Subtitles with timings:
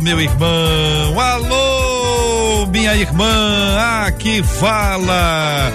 [0.00, 1.20] meu irmão.
[1.20, 4.04] Alô, minha irmã.
[4.06, 5.72] Aqui fala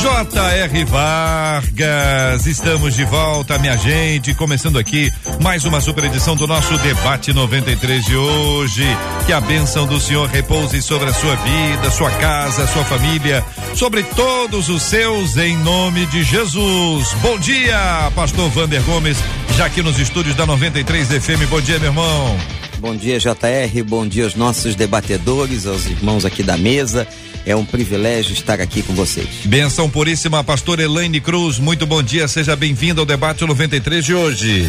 [0.00, 0.84] J.R.
[0.84, 7.32] Vargas, estamos de volta, minha gente, começando aqui mais uma super edição do nosso debate
[7.32, 8.84] 93 de hoje.
[9.26, 14.02] Que a bênção do Senhor repouse sobre a sua vida, sua casa, sua família, sobre
[14.02, 17.12] todos os seus, em nome de Jesus.
[17.20, 19.18] Bom dia, Pastor Vander Gomes,
[19.56, 21.48] já aqui nos estúdios da 93 FM.
[21.48, 22.61] Bom dia, meu irmão.
[22.82, 23.84] Bom dia, JR.
[23.86, 27.06] Bom dia aos nossos debatedores, aos irmãos aqui da mesa.
[27.46, 29.28] É um privilégio estar aqui com vocês.
[29.44, 31.60] Benção puríssima, pastor Elaine Cruz.
[31.60, 34.68] Muito bom dia, seja bem-vindo ao debate 93 de hoje.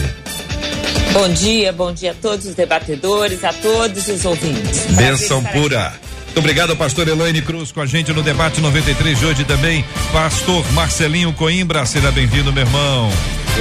[1.12, 4.86] Bom dia, bom dia a todos os debatedores, a todos os ouvintes.
[4.92, 5.92] Benção pura.
[6.34, 9.86] Muito obrigado, pastor Elaine Cruz, com a gente no debate 93 de hoje também.
[10.12, 13.12] Pastor Marcelinho Coimbra, seja bem-vindo, meu irmão.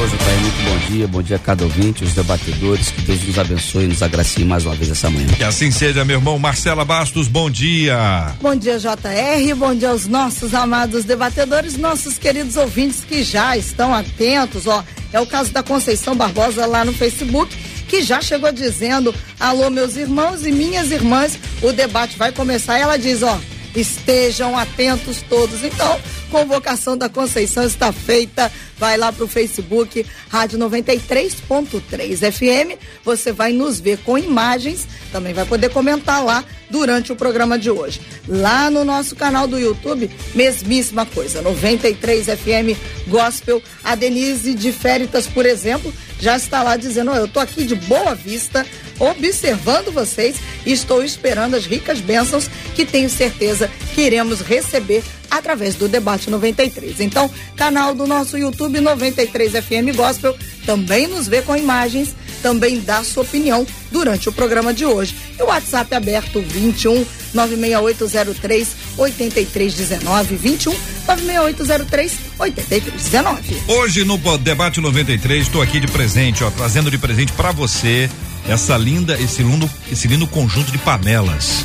[0.00, 3.38] Hoje, Pai, muito bom dia, bom dia a cada ouvinte, os debatedores, que Deus nos
[3.38, 5.26] abençoe e nos agracie mais uma vez essa manhã.
[5.36, 6.38] Que assim seja, meu irmão.
[6.38, 8.34] Marcela Bastos, bom dia.
[8.40, 13.92] Bom dia, JR, bom dia aos nossos amados debatedores, nossos queridos ouvintes que já estão
[13.94, 14.82] atentos, ó.
[15.12, 17.54] É o caso da Conceição Barbosa lá no Facebook
[17.92, 22.78] que já chegou dizendo: alô, meus irmãos e minhas irmãs, o debate vai começar.
[22.78, 23.38] Ela diz: ó,
[23.76, 25.62] estejam atentos todos.
[25.62, 26.00] Então,
[26.32, 28.50] convocação da Conceição está feita.
[28.78, 32.80] Vai lá pro Facebook, Rádio 93.3 FM.
[33.04, 37.70] Você vai nos ver com imagens, também vai poder comentar lá durante o programa de
[37.70, 38.00] hoje.
[38.26, 43.62] Lá no nosso canal do YouTube, mesmíssima coisa, 93 FM Gospel.
[43.84, 47.74] A Denise de Féritas, por exemplo, já está lá dizendo: oh, eu tô aqui de
[47.74, 48.64] boa vista,
[48.98, 55.74] observando vocês e estou esperando as ricas bênçãos que tenho certeza que iremos receber através
[55.74, 57.00] do debate 93.
[57.00, 63.02] Então, canal do nosso YouTube 93 FM Gospel também nos vê com imagens, também dá
[63.02, 65.16] sua opinião durante o programa de hoje.
[65.38, 70.74] E o WhatsApp aberto 21 96803 8319 21
[71.06, 73.62] 96803 8319.
[73.68, 78.10] Hoje no debate 93 estou aqui de presente, ó, trazendo de presente para você
[78.46, 81.64] essa linda esse lindo esse lindo conjunto de panelas.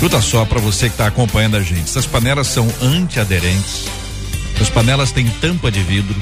[0.00, 1.82] Escuta só para você que está acompanhando a gente.
[1.82, 3.84] Essas panelas são antiaderentes.
[4.58, 6.18] As panelas têm tampa de vidro.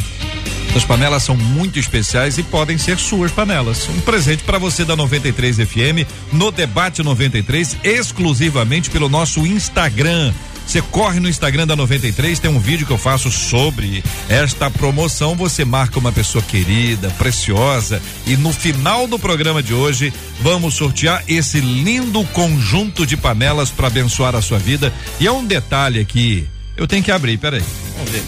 [0.74, 3.88] As panelas são muito especiais e podem ser suas panelas.
[3.88, 10.34] Um presente para você da 93 FM no debate 93 exclusivamente pelo nosso Instagram.
[10.68, 15.34] Você corre no Instagram da 93, tem um vídeo que eu faço sobre esta promoção.
[15.34, 20.12] Você marca uma pessoa querida, preciosa, e no final do programa de hoje
[20.42, 24.92] vamos sortear esse lindo conjunto de panelas para abençoar a sua vida.
[25.18, 26.46] E é um detalhe aqui,
[26.76, 27.64] eu tenho que abrir, peraí.
[27.96, 28.22] Vamos ver.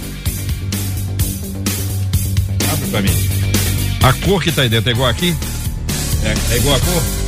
[2.73, 3.29] Abre pra mim.
[4.03, 5.37] A cor que tá aí dentro é igual aqui?
[6.25, 7.20] É, é igual a cor?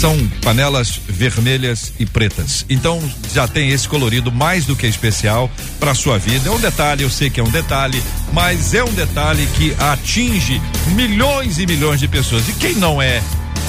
[0.00, 2.64] São panelas vermelhas e pretas.
[2.70, 2.98] Então
[3.34, 6.48] já tem esse colorido mais do que especial para sua vida.
[6.48, 8.02] É um detalhe, eu sei que é um detalhe,
[8.32, 10.58] mas é um detalhe que atinge
[10.94, 12.48] milhões e milhões de pessoas.
[12.48, 13.22] E quem não é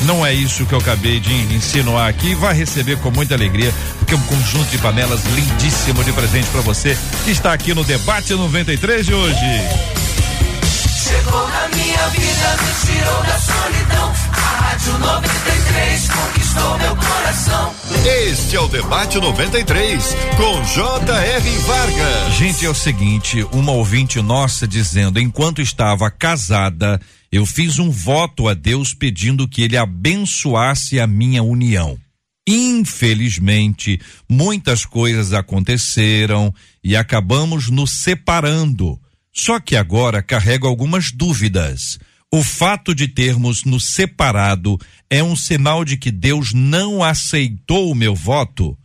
[0.03, 2.33] não é isso que eu acabei de insinuar aqui.
[2.33, 6.61] Vai receber com muita alegria, porque é um conjunto de panelas lindíssimo de presente para
[6.61, 9.35] você que está aqui no Debate 93 de hoje.
[11.11, 14.13] Chegou na minha vida, me tirou da solidão.
[14.31, 17.75] A Rádio 93 conquistou meu coração.
[18.29, 21.49] Este é o Debate 93 com J.R.
[21.67, 22.33] Vargas.
[22.35, 26.97] Gente, é o seguinte, uma ouvinte nossa dizendo, enquanto estava casada,
[27.29, 31.99] eu fiz um voto a Deus pedindo que ele abençoasse a minha união.
[32.47, 33.99] Infelizmente,
[34.29, 38.97] muitas coisas aconteceram e acabamos nos separando.
[39.33, 41.97] Só que agora carrego algumas dúvidas.
[42.33, 44.77] O fato de termos nos separado
[45.09, 48.77] é um sinal de que Deus não aceitou o meu voto?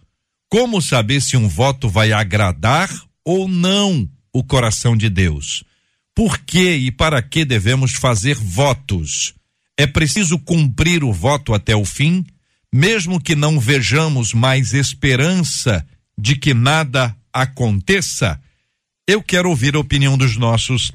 [0.48, 2.90] Como saber se um voto vai agradar
[3.24, 5.64] ou não o coração de Deus?
[6.14, 9.34] Por que e para que devemos fazer votos?
[9.76, 12.24] É preciso cumprir o voto até o fim,
[12.72, 15.86] mesmo que não vejamos mais esperança
[16.18, 18.40] de que nada aconteça?
[19.08, 20.90] Eu quero ouvir a opinião dos nossos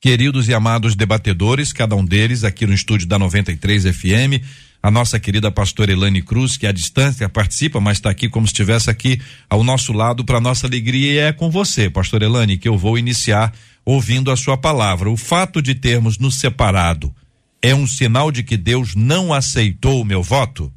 [0.00, 4.42] queridos e amados debatedores, cada um deles aqui no estúdio da 93 FM.
[4.82, 8.52] a nossa querida pastora Elane Cruz, que à distância participa, mas está aqui como se
[8.52, 12.68] estivesse aqui ao nosso lado para nossa alegria e é com você, pastor Elane, que
[12.68, 13.54] eu vou iniciar
[13.84, 15.08] ouvindo a sua palavra.
[15.08, 17.14] O fato de termos nos separado
[17.62, 20.72] é um sinal de que Deus não aceitou o meu voto?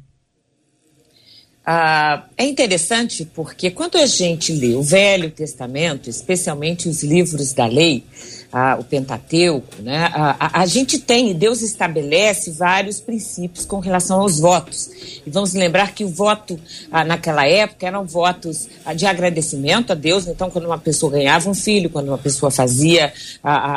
[1.64, 7.66] Ah, é interessante porque quando a gente lê o Velho Testamento, especialmente os livros da
[7.66, 8.02] lei,
[8.52, 10.10] ah, o Pentateuco, né?
[10.12, 14.90] A, a, a, gente tem, Deus estabelece vários princípios com relação aos votos.
[15.26, 16.60] E vamos lembrar que o voto
[16.90, 20.26] ah, naquela época eram votos ah, de agradecimento a Deus.
[20.26, 23.10] Então, quando uma pessoa ganhava um filho, quando uma pessoa fazia,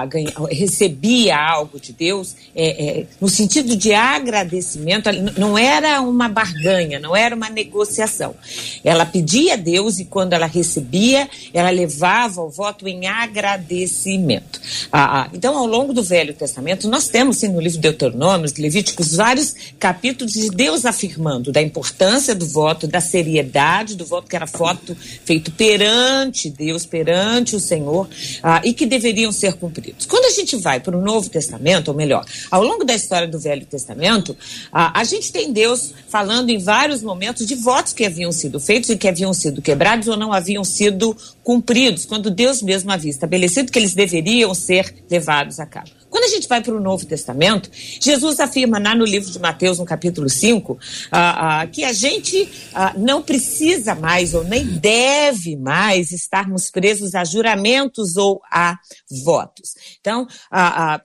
[0.10, 7.00] ganha, recebia algo de Deus, é, é, no sentido de agradecimento, não era uma barganha,
[7.00, 8.36] não era uma negociação.
[8.84, 14.65] Ela pedia a Deus e quando ela recebia, ela levava o voto em agradecimento.
[14.92, 18.52] Ah, ah, então, ao longo do Velho Testamento, nós temos, sim, no livro de Deuteronômio,
[18.58, 24.36] Levíticos, vários capítulos de Deus afirmando da importância do voto, da seriedade do voto, que
[24.36, 28.08] era voto feito perante Deus, perante o Senhor,
[28.42, 30.06] ah, e que deveriam ser cumpridos.
[30.06, 33.40] Quando a gente vai para o Novo Testamento, ou melhor, ao longo da história do
[33.40, 34.36] Velho Testamento,
[34.72, 38.90] ah, a gente tem Deus falando em vários momentos de votos que haviam sido feitos
[38.90, 43.72] e que haviam sido quebrados ou não haviam sido cumpridos, quando Deus mesmo havia estabelecido
[43.72, 45.90] que eles deveriam ser levados a cabo.
[46.16, 49.80] Quando a gente vai para o Novo Testamento, Jesus afirma lá no livro de Mateus,
[49.80, 50.80] no capítulo 5,
[51.12, 57.16] ah, ah, que a gente ah, não precisa mais ou nem deve mais estarmos presos
[57.16, 58.80] a juramentos ou a
[59.26, 59.76] votos.
[60.00, 60.26] Então,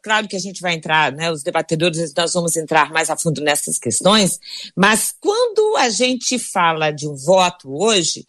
[0.01, 3.41] claro que a gente vai entrar, né, os debatedores, nós vamos entrar mais a fundo
[3.41, 4.39] nessas questões,
[4.77, 8.25] mas quando a gente fala de um voto hoje,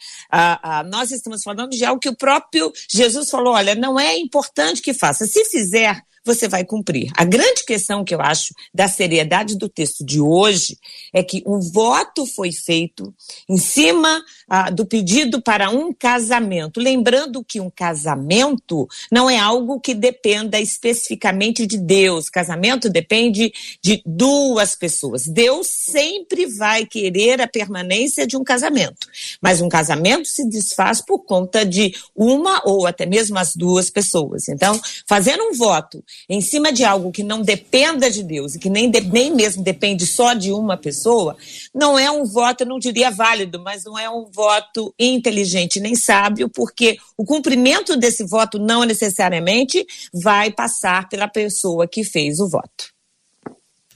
[0.89, 4.95] nós estamos falando de algo que o próprio Jesus falou: olha, não é importante que
[4.95, 5.27] faça.
[5.27, 7.11] Se fizer, você vai cumprir.
[7.17, 10.77] A grande questão que eu acho da seriedade do texto de hoje
[11.13, 13.13] é que um voto foi feito
[13.49, 16.79] em cima ah, do pedido para um casamento.
[16.79, 22.29] Lembrando que um casamento não é algo que dependa especificamente de Deus.
[22.29, 23.51] Casamento depende
[23.83, 25.25] de duas pessoas.
[25.25, 29.07] Deus sempre vai querer a permanência de um casamento,
[29.41, 34.47] mas um casamento se desfaz por conta de uma ou até mesmo as duas pessoas.
[34.47, 38.69] Então, fazendo um voto em cima de algo que não dependa de Deus e que
[38.69, 41.35] nem, de, nem mesmo depende só de uma pessoa,
[41.73, 45.95] não é um voto, eu não diria válido, mas não é um voto inteligente nem
[45.95, 52.47] sábio, porque o cumprimento desse voto não necessariamente vai passar pela pessoa que fez o
[52.47, 52.91] voto.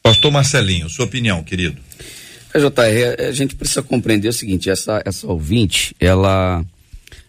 [0.02, 1.82] Pastor Marcelinho, sua opinião, querido.
[2.54, 6.64] JR, a gente precisa compreender o seguinte, essa, essa ouvinte, ela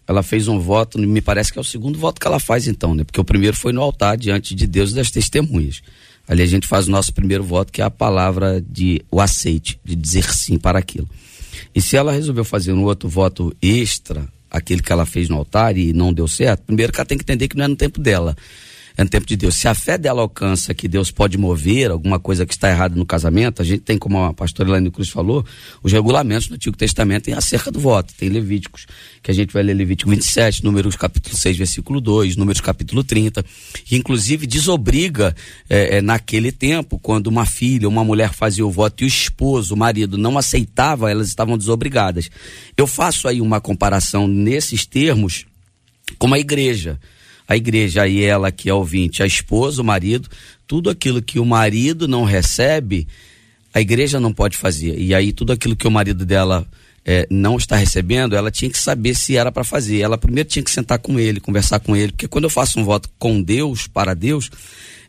[0.07, 2.95] ela fez um voto, me parece que é o segundo voto que ela faz então,
[2.95, 3.03] né?
[3.03, 5.81] Porque o primeiro foi no altar diante de Deus e das testemunhas.
[6.27, 9.79] Ali a gente faz o nosso primeiro voto, que é a palavra de o aceite,
[9.83, 11.07] de dizer sim para aquilo.
[11.75, 15.77] E se ela resolveu fazer um outro voto extra, aquele que ela fez no altar
[15.77, 17.99] e não deu certo, primeiro que ela tem que entender que não é no tempo
[17.99, 18.35] dela
[18.97, 19.53] é no tempo de Deus.
[19.55, 23.05] Se a fé dela alcança que Deus pode mover alguma coisa que está errada no
[23.05, 25.45] casamento, a gente tem, como a pastora Elaine Cruz falou,
[25.83, 28.11] os regulamentos do Antigo Testamento em acerca do voto.
[28.17, 28.87] Tem Levíticos,
[29.21, 33.45] que a gente vai ler Levítico 27, Números capítulo 6, versículo 2, Números capítulo 30,
[33.85, 35.35] que inclusive desobriga
[35.69, 39.75] é, é, naquele tempo, quando uma filha, uma mulher fazia o voto e o esposo,
[39.75, 42.31] o marido, não aceitava, elas estavam desobrigadas.
[42.75, 45.45] Eu faço aí uma comparação nesses termos
[46.17, 46.99] com a igreja
[47.47, 50.29] a igreja e ela que é ouvinte, a esposa, o marido,
[50.67, 53.07] tudo aquilo que o marido não recebe,
[53.73, 54.99] a igreja não pode fazer.
[54.99, 56.67] E aí tudo aquilo que o marido dela
[57.05, 59.99] é, não está recebendo, ela tinha que saber se era para fazer.
[59.99, 62.83] Ela primeiro tinha que sentar com ele, conversar com ele, porque quando eu faço um
[62.83, 64.49] voto com Deus, para Deus,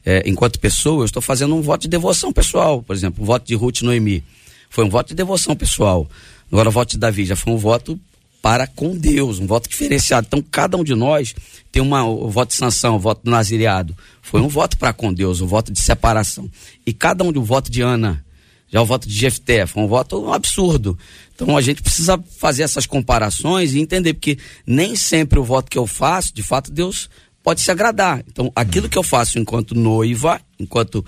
[0.07, 2.83] é, enquanto pessoa, eu estou fazendo um voto de devoção pessoal.
[2.83, 4.23] Por exemplo, o voto de Ruth Noemi
[4.71, 6.09] foi um voto de devoção pessoal.
[6.51, 7.99] Agora, o voto de Davi já foi um voto
[8.41, 10.27] para com Deus, um voto diferenciado.
[10.27, 11.35] Então, cada um de nós
[11.71, 13.97] tem uma, o voto de sanção, o voto do nazireado.
[14.23, 16.49] Foi um voto para com Deus, um voto de separação.
[16.87, 18.25] E cada um do voto de Ana,
[18.71, 20.99] já o voto de Jefté, foi um voto absurdo.
[21.35, 25.79] Então, a gente precisa fazer essas comparações e entender, porque nem sempre o voto que
[25.79, 27.09] eu faço, de fato, Deus
[27.43, 28.23] pode se agradar.
[28.29, 31.05] Então, aquilo que eu faço enquanto noiva, enquanto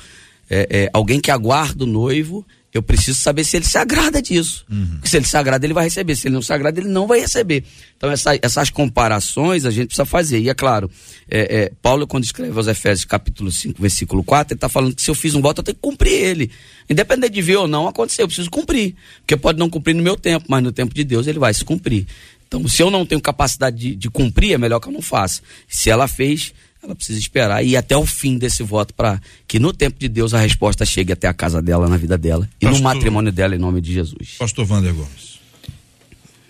[0.48, 4.64] é, é, alguém que aguarda o noivo, eu preciso saber se ele se agrada disso.
[4.70, 4.86] Uhum.
[4.92, 6.14] Porque se ele se agrada, ele vai receber.
[6.14, 7.64] Se ele não se agrada, ele não vai receber.
[7.96, 10.38] Então, essa, essas comparações a gente precisa fazer.
[10.38, 10.88] E é claro,
[11.28, 15.02] é, é, Paulo, quando escreve aos Efésios capítulo 5, versículo 4, ele está falando que
[15.02, 16.50] se eu fiz um voto, eu tenho que cumprir ele.
[16.88, 18.94] Independente de ver ou não acontecer, eu preciso cumprir.
[19.20, 21.64] Porque pode não cumprir no meu tempo, mas no tempo de Deus ele vai se
[21.64, 22.06] cumprir.
[22.46, 25.42] Então, se eu não tenho capacidade de, de cumprir, é melhor que eu não faça.
[25.68, 29.58] Se ela fez, ela precisa esperar e ir até o fim desse voto para que
[29.58, 32.64] no tempo de Deus a resposta chegue até a casa dela, na vida dela e
[32.64, 34.36] Pastor- no matrimônio dela em nome de Jesus.
[34.38, 35.38] Pastor Wander Gomes.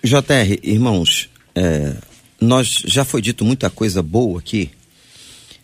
[0.02, 1.94] JR, irmãos, é,
[2.40, 4.70] nós já foi dito muita coisa boa aqui.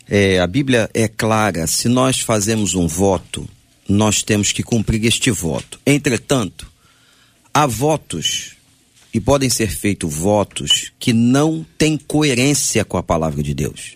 [0.08, 3.48] É, a Bíblia é clara, se nós fazemos um voto,
[3.88, 5.80] nós temos que cumprir este voto.
[5.86, 6.66] Entretanto,
[7.54, 8.52] há votos
[9.14, 13.95] e podem ser feitos votos que não têm coerência com a palavra de Deus.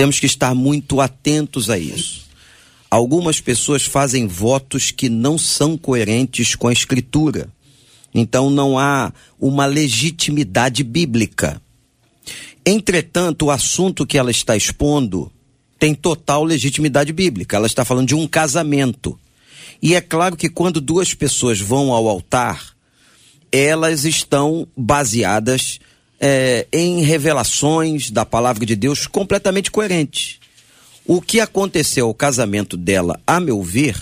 [0.00, 2.22] Temos que estar muito atentos a isso.
[2.90, 7.50] Algumas pessoas fazem votos que não são coerentes com a Escritura.
[8.14, 11.60] Então não há uma legitimidade bíblica.
[12.64, 15.30] Entretanto, o assunto que ela está expondo
[15.78, 17.58] tem total legitimidade bíblica.
[17.58, 19.20] Ela está falando de um casamento.
[19.82, 22.74] E é claro que quando duas pessoas vão ao altar,
[23.52, 25.78] elas estão baseadas
[26.20, 30.38] eh, em revelações da palavra de Deus completamente coerentes.
[31.06, 33.96] O que aconteceu ao casamento dela, a meu ver,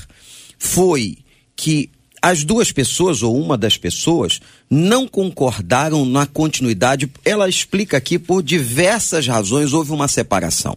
[0.58, 1.18] foi
[1.54, 1.88] que
[2.20, 7.10] as duas pessoas, ou uma das pessoas, não concordaram na continuidade.
[7.24, 10.76] Ela explica aqui por diversas razões houve uma separação.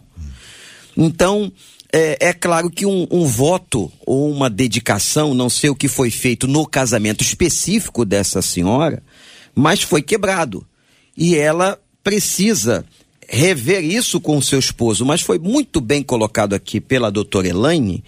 [0.96, 1.52] Então,
[1.92, 6.10] é, é claro que um, um voto ou uma dedicação, não sei o que foi
[6.10, 9.02] feito no casamento específico dessa senhora,
[9.54, 10.64] mas foi quebrado.
[11.22, 12.84] E ela precisa
[13.28, 15.06] rever isso com o seu esposo.
[15.06, 18.02] Mas foi muito bem colocado aqui pela doutora Elaine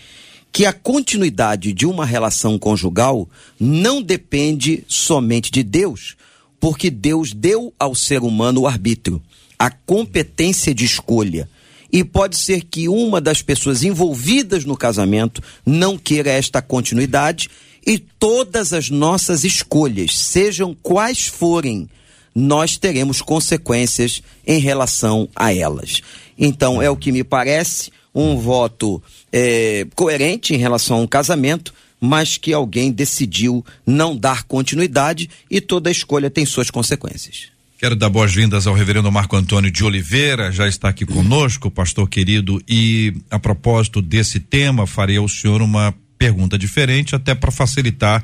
[0.50, 6.16] que a continuidade de uma relação conjugal não depende somente de Deus,
[6.58, 9.22] porque Deus deu ao ser humano o arbítrio,
[9.56, 11.48] a competência de escolha.
[11.92, 17.48] E pode ser que uma das pessoas envolvidas no casamento não queira esta continuidade
[17.86, 21.88] e todas as nossas escolhas, sejam quais forem,
[22.34, 26.00] nós teremos consequências em relação a elas.
[26.38, 31.72] Então, é o que me parece um voto eh, coerente em relação a um casamento,
[32.00, 37.54] mas que alguém decidiu não dar continuidade e toda escolha tem suas consequências.
[37.78, 42.62] Quero dar boas-vindas ao reverendo Marco Antônio de Oliveira, já está aqui conosco, pastor querido,
[42.68, 48.22] e a propósito desse tema, farei ao senhor uma pergunta diferente, até para facilitar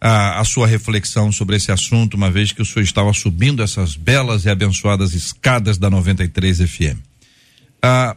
[0.00, 3.96] a, a sua reflexão sobre esse assunto, uma vez que o senhor estava subindo essas
[3.96, 6.98] belas e abençoadas escadas da 93 FM.
[7.82, 8.16] Ah,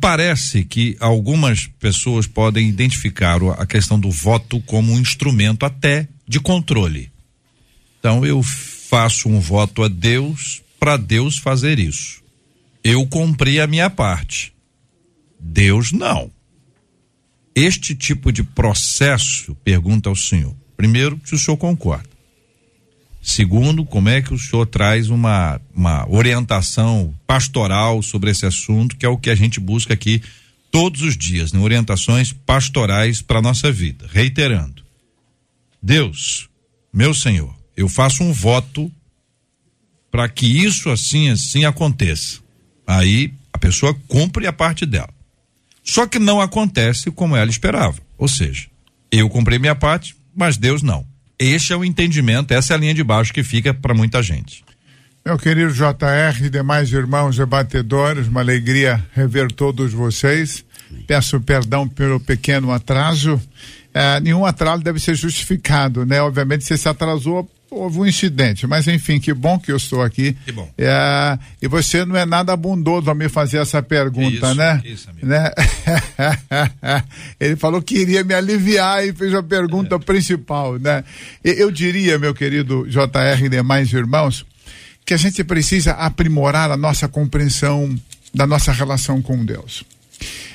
[0.00, 6.40] parece que algumas pessoas podem identificar a questão do voto como um instrumento até de
[6.40, 7.10] controle.
[7.98, 12.22] Então eu faço um voto a Deus para Deus fazer isso.
[12.82, 14.52] Eu cumpri a minha parte.
[15.38, 16.30] Deus não.
[17.54, 20.56] Este tipo de processo, pergunta ao senhor.
[20.82, 22.08] Primeiro, se o senhor concorda.
[23.22, 29.06] Segundo, como é que o senhor traz uma, uma orientação pastoral sobre esse assunto, que
[29.06, 30.20] é o que a gente busca aqui
[30.72, 31.60] todos os dias, né?
[31.60, 34.08] orientações pastorais para nossa vida.
[34.12, 34.82] Reiterando.
[35.80, 36.48] Deus,
[36.92, 38.90] meu Senhor, eu faço um voto
[40.10, 42.40] para que isso assim, assim aconteça.
[42.84, 45.14] Aí a pessoa cumpre a parte dela.
[45.84, 48.00] Só que não acontece como ela esperava.
[48.18, 48.66] Ou seja,
[49.12, 51.04] eu cumpri minha parte, mas Deus não.
[51.38, 54.64] Este é o entendimento, essa é a linha de baixo que fica para muita gente.
[55.24, 60.64] Meu querido JR e demais irmãos debatedores, uma alegria rever todos vocês.
[61.06, 63.40] Peço perdão pelo pequeno atraso.
[63.94, 66.20] Eh, nenhum atraso deve ser justificado, né?
[66.20, 68.66] Obviamente, se se atrasou, houve um incidente.
[68.66, 70.36] Mas, enfim, que bom que eu estou aqui.
[70.44, 70.68] Que bom.
[70.78, 74.82] Eh, e você não é nada bondoso a me fazer essa pergunta, Isso, né?
[74.84, 75.26] isso, amigo.
[75.26, 75.50] né?
[77.40, 81.04] Ele falou que iria me aliviar e fez a pergunta principal, né?
[81.42, 84.44] Eu diria, meu querido JR e demais irmãos,
[85.04, 87.94] que a gente precisa aprimorar a nossa compreensão
[88.34, 89.84] da nossa relação com Deus.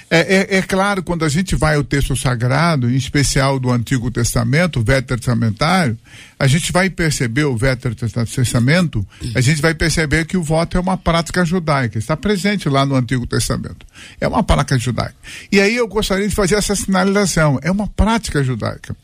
[0.09, 0.19] É,
[0.55, 4.79] é- é claro, quando a gente vai ao texto sagrado, em especial do Antigo Testamento,
[4.79, 5.97] o Velho Testamentário,
[6.39, 9.05] a gente vai perceber o Velho Testamento,
[9.35, 12.95] a gente vai perceber que o voto é uma prática judaica, está presente lá no
[12.95, 13.85] Antigo Testamento.
[14.21, 15.15] É uma prática judaica.
[15.51, 18.95] E aí eu gostaria de fazer essa sinalização: é uma prática judaica.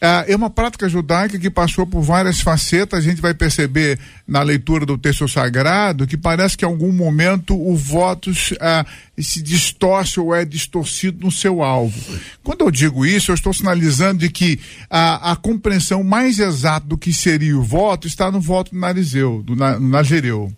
[0.00, 2.98] Ah, é uma prática judaica que passou por várias facetas.
[2.98, 7.54] A gente vai perceber na leitura do texto sagrado que parece que em algum momento
[7.54, 8.84] o voto ah,
[9.18, 11.98] se distorce ou é distorcido no seu alvo.
[12.42, 14.60] Quando eu digo isso, eu estou sinalizando de que
[14.90, 19.42] a, a compreensão mais exata do que seria o voto está no voto do Narizeu,
[19.42, 20.52] do na, Nazireu.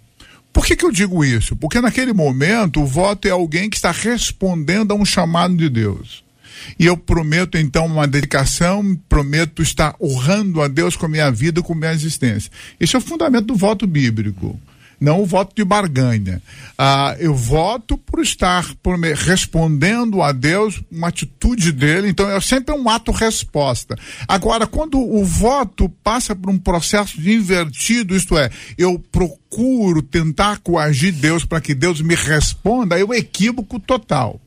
[0.52, 1.54] Por que, que eu digo isso?
[1.54, 6.24] Porque naquele momento o voto é alguém que está respondendo a um chamado de Deus.
[6.78, 11.62] E eu prometo então uma dedicação, prometo estar honrando a Deus com a minha vida,
[11.62, 12.50] com a minha existência.
[12.78, 14.58] Esse é o fundamento do voto bíblico.
[15.00, 16.42] não o voto de barganha.
[16.76, 22.40] Ah, eu voto por estar por me, respondendo a Deus uma atitude dele, então é
[22.40, 23.96] sempre um ato resposta.
[24.26, 31.12] Agora, quando o voto passa por um processo invertido, isto é, eu procuro tentar coagir
[31.12, 34.40] Deus para que Deus me responda, é um equívoco total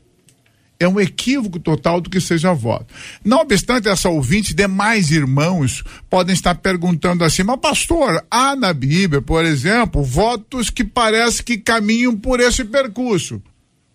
[0.83, 2.93] é um equívoco total do que seja voto.
[3.23, 9.21] Não obstante essa ouvinte, demais irmãos podem estar perguntando assim, mas pastor, há na Bíblia,
[9.21, 13.41] por exemplo, votos que parece que caminham por esse percurso.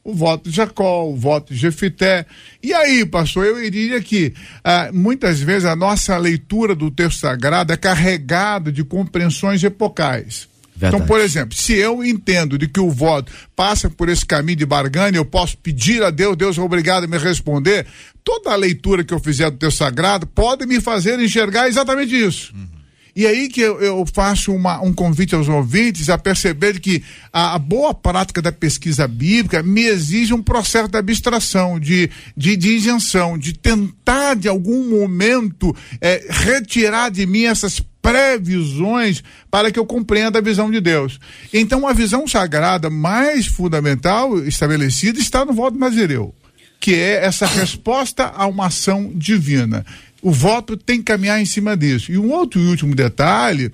[0.05, 2.27] O voto de Jacó, o voto de Jefité.
[2.63, 7.73] E aí, pastor, eu diria que ah, muitas vezes a nossa leitura do texto sagrado
[7.73, 10.49] é carregada de compreensões epocais.
[10.77, 10.97] Verdade.
[10.97, 14.67] Então, por exemplo, se eu entendo de que o voto passa por esse caminho de
[14.67, 17.87] barganha, eu posso pedir a Deus, Deus é obrigado a me responder.
[18.23, 22.53] Toda a leitura que eu fizer do texto sagrado pode me fazer enxergar exatamente isso.
[22.55, 22.77] Uhum.
[23.17, 27.03] E aí que eu, eu faço uma, um convite aos ouvintes a perceber que
[27.33, 32.55] a, a, boa prática da pesquisa bíblica me exige um processo de abstração, de, de,
[32.59, 39.79] de isenção, de tentar de algum momento é, retirar de mim essas previsões para que
[39.81, 41.19] eu compreenda a visão de Deus.
[41.53, 46.33] Então, a visão sagrada mais fundamental estabelecida está no voto nazireu,
[46.79, 49.85] que é essa resposta a uma ação divina.
[50.23, 52.13] O voto tem que caminhar em cima disso.
[52.13, 53.73] E um outro e último detalhe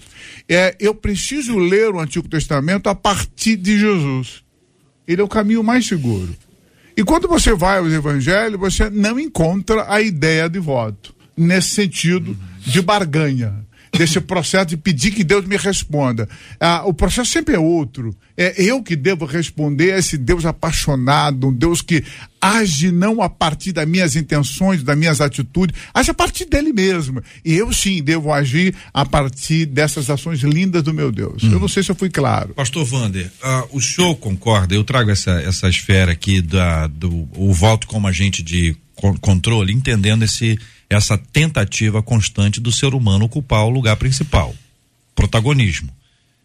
[0.48, 4.42] é eu preciso ler o Antigo Testamento a partir de Jesus.
[5.06, 6.34] Ele é o caminho mais seguro.
[6.96, 12.34] E quando você vai aos evangelhos, você não encontra a ideia de voto, nesse sentido
[12.60, 13.62] de barganha
[13.96, 16.28] desse processo de pedir que Deus me responda.
[16.58, 18.16] Ah, o processo sempre é outro.
[18.37, 22.02] É eu que devo responder a esse Deus apaixonado, um Deus que
[22.40, 27.22] age não a partir das minhas intenções, das minhas atitudes, age a partir dele mesmo.
[27.44, 31.42] E eu sim devo agir a partir dessas ações lindas do meu Deus.
[31.42, 31.52] Hum.
[31.52, 32.54] Eu não sei se eu fui claro.
[32.54, 34.75] Pastor Vander, uh, o senhor concorda?
[34.75, 38.75] Eu trago essa, essa esfera aqui da, do o voto como agente de
[39.20, 40.58] controle, entendendo esse
[40.92, 44.54] essa tentativa constante do ser humano ocupar o lugar principal,
[45.14, 45.90] protagonismo.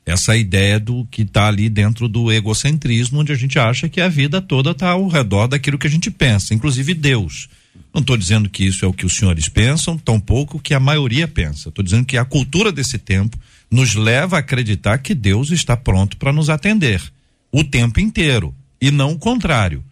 [0.05, 4.07] Essa ideia do que está ali dentro do egocentrismo, onde a gente acha que a
[4.07, 7.49] vida toda está ao redor daquilo que a gente pensa, inclusive Deus.
[7.93, 10.79] Não estou dizendo que isso é o que os senhores pensam, tampouco o que a
[10.79, 11.69] maioria pensa.
[11.69, 13.37] Estou dizendo que a cultura desse tempo
[13.69, 17.01] nos leva a acreditar que Deus está pronto para nos atender
[17.51, 19.83] o tempo inteiro e não o contrário.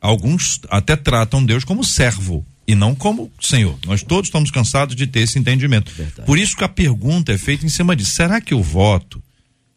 [0.00, 3.78] Alguns até tratam Deus como servo e não como Senhor.
[3.86, 5.90] Nós todos estamos cansados de ter esse entendimento.
[5.90, 6.26] Verdade.
[6.26, 9.22] Por isso que a pergunta é feita em cima de: será que o voto,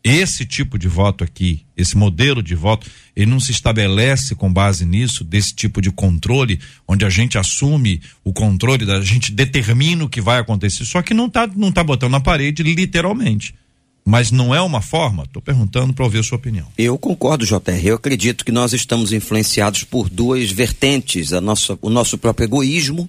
[0.04, 4.86] esse tipo de voto aqui, esse modelo de voto, ele não se estabelece com base
[4.86, 10.10] nisso, desse tipo de controle, onde a gente assume o controle, a gente determina o
[10.10, 13.56] que vai acontecer, só que não está não tá botando na parede literalmente
[14.04, 15.24] mas não é uma forma?
[15.24, 16.68] Estou perguntando para ouvir a sua opinião.
[16.78, 17.60] Eu concordo, JR.
[17.84, 23.08] Eu acredito que nós estamos influenciados por duas vertentes: a nossa, o nosso próprio egoísmo,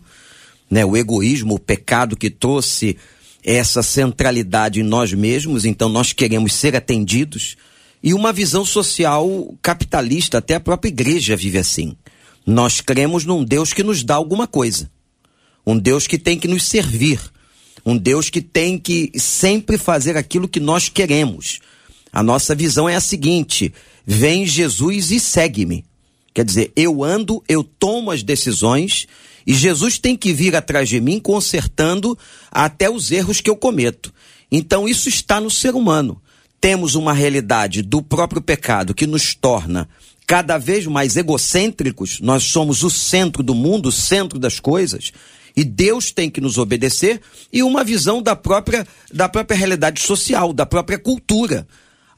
[0.70, 0.84] né?
[0.84, 2.96] o egoísmo, o pecado que trouxe
[3.42, 7.56] essa centralidade em nós mesmos, então nós queremos ser atendidos,
[8.02, 11.96] e uma visão social capitalista, até a própria igreja vive assim.
[12.46, 14.90] Nós cremos num Deus que nos dá alguma coisa,
[15.66, 17.20] um Deus que tem que nos servir
[17.84, 21.60] um Deus que tem que sempre fazer aquilo que nós queremos.
[22.12, 23.72] A nossa visão é a seguinte:
[24.06, 25.84] vem Jesus e segue-me.
[26.34, 29.06] Quer dizer, eu ando, eu tomo as decisões
[29.46, 32.18] e Jesus tem que vir atrás de mim consertando
[32.50, 34.12] até os erros que eu cometo.
[34.50, 36.20] Então isso está no ser humano.
[36.60, 39.88] Temos uma realidade do próprio pecado que nos torna
[40.32, 45.12] cada vez mais egocêntricos, nós somos o centro do mundo, o centro das coisas,
[45.56, 47.20] e Deus tem que nos obedecer,
[47.52, 51.66] e uma visão da própria, da própria realidade social, da própria cultura,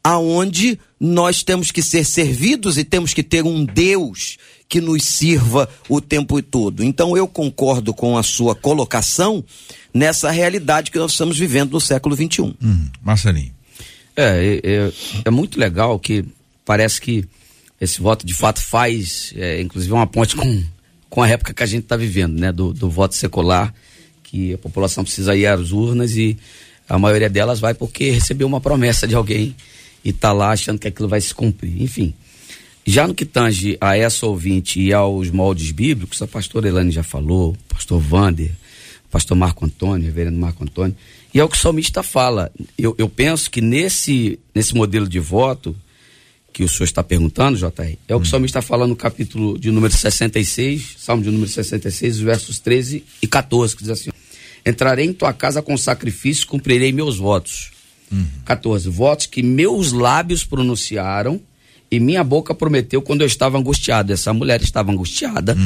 [0.02, 4.36] aonde nós temos que ser servidos e temos que ter um Deus
[4.68, 6.84] que nos sirva o tempo todo.
[6.84, 9.44] Então eu concordo com a sua colocação
[9.92, 12.54] nessa realidade que nós estamos vivendo no século XXI.
[12.62, 13.54] Hum, Marcelinho.
[14.16, 14.92] É, é, é,
[15.24, 16.24] é muito legal que
[16.64, 17.24] parece que
[17.80, 20.64] esse voto de fato faz, é, inclusive, uma ponte com
[21.14, 22.50] com a época que a gente está vivendo, né?
[22.50, 23.72] Do, do voto secular,
[24.24, 26.36] que a população precisa ir às urnas e
[26.88, 29.54] a maioria delas vai porque recebeu uma promessa de alguém
[30.04, 31.80] e está lá achando que aquilo vai se cumprir.
[31.80, 32.12] Enfim.
[32.84, 37.04] Já no que tange a essa ouvinte e aos moldes bíblicos, a pastora Elane já
[37.04, 38.50] falou, o pastor Vander,
[39.06, 40.96] o pastor Marco Antônio, o reverendo Marco Antônio,
[41.32, 42.50] e é o que o salmista fala.
[42.76, 45.76] Eu, eu penso que nesse, nesse modelo de voto,
[46.54, 49.58] que o senhor está perguntando, JR, é o que o salmista está falando no capítulo
[49.58, 54.10] de número 66, salmo de número 66, versos 13 e 14, que diz assim:
[54.64, 57.72] Entrarei em tua casa com sacrifício, cumprirei meus votos.
[58.44, 58.88] 14.
[58.88, 61.40] Votos que meus lábios pronunciaram
[61.90, 64.12] e minha boca prometeu quando eu estava angustiado.
[64.12, 65.56] Essa mulher estava angustiada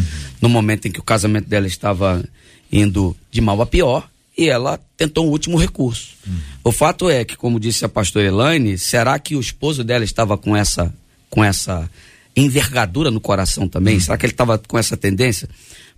[0.41, 2.25] no momento em que o casamento dela estava
[2.73, 6.15] indo de mal a pior e ela tentou um último recurso.
[6.63, 10.39] O fato é que, como disse a pastora Elaine, será que o esposo dela estava
[10.39, 10.95] com essa
[11.29, 11.91] com essa
[12.37, 13.99] envergadura no coração também?
[13.99, 15.49] Será que ele estava com essa tendência?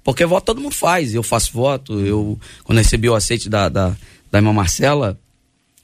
[0.03, 1.15] Porque voto todo mundo faz.
[1.15, 2.01] Eu faço voto.
[2.01, 3.95] Eu, quando recebi o aceite da, da,
[4.31, 5.19] da irmã Marcela,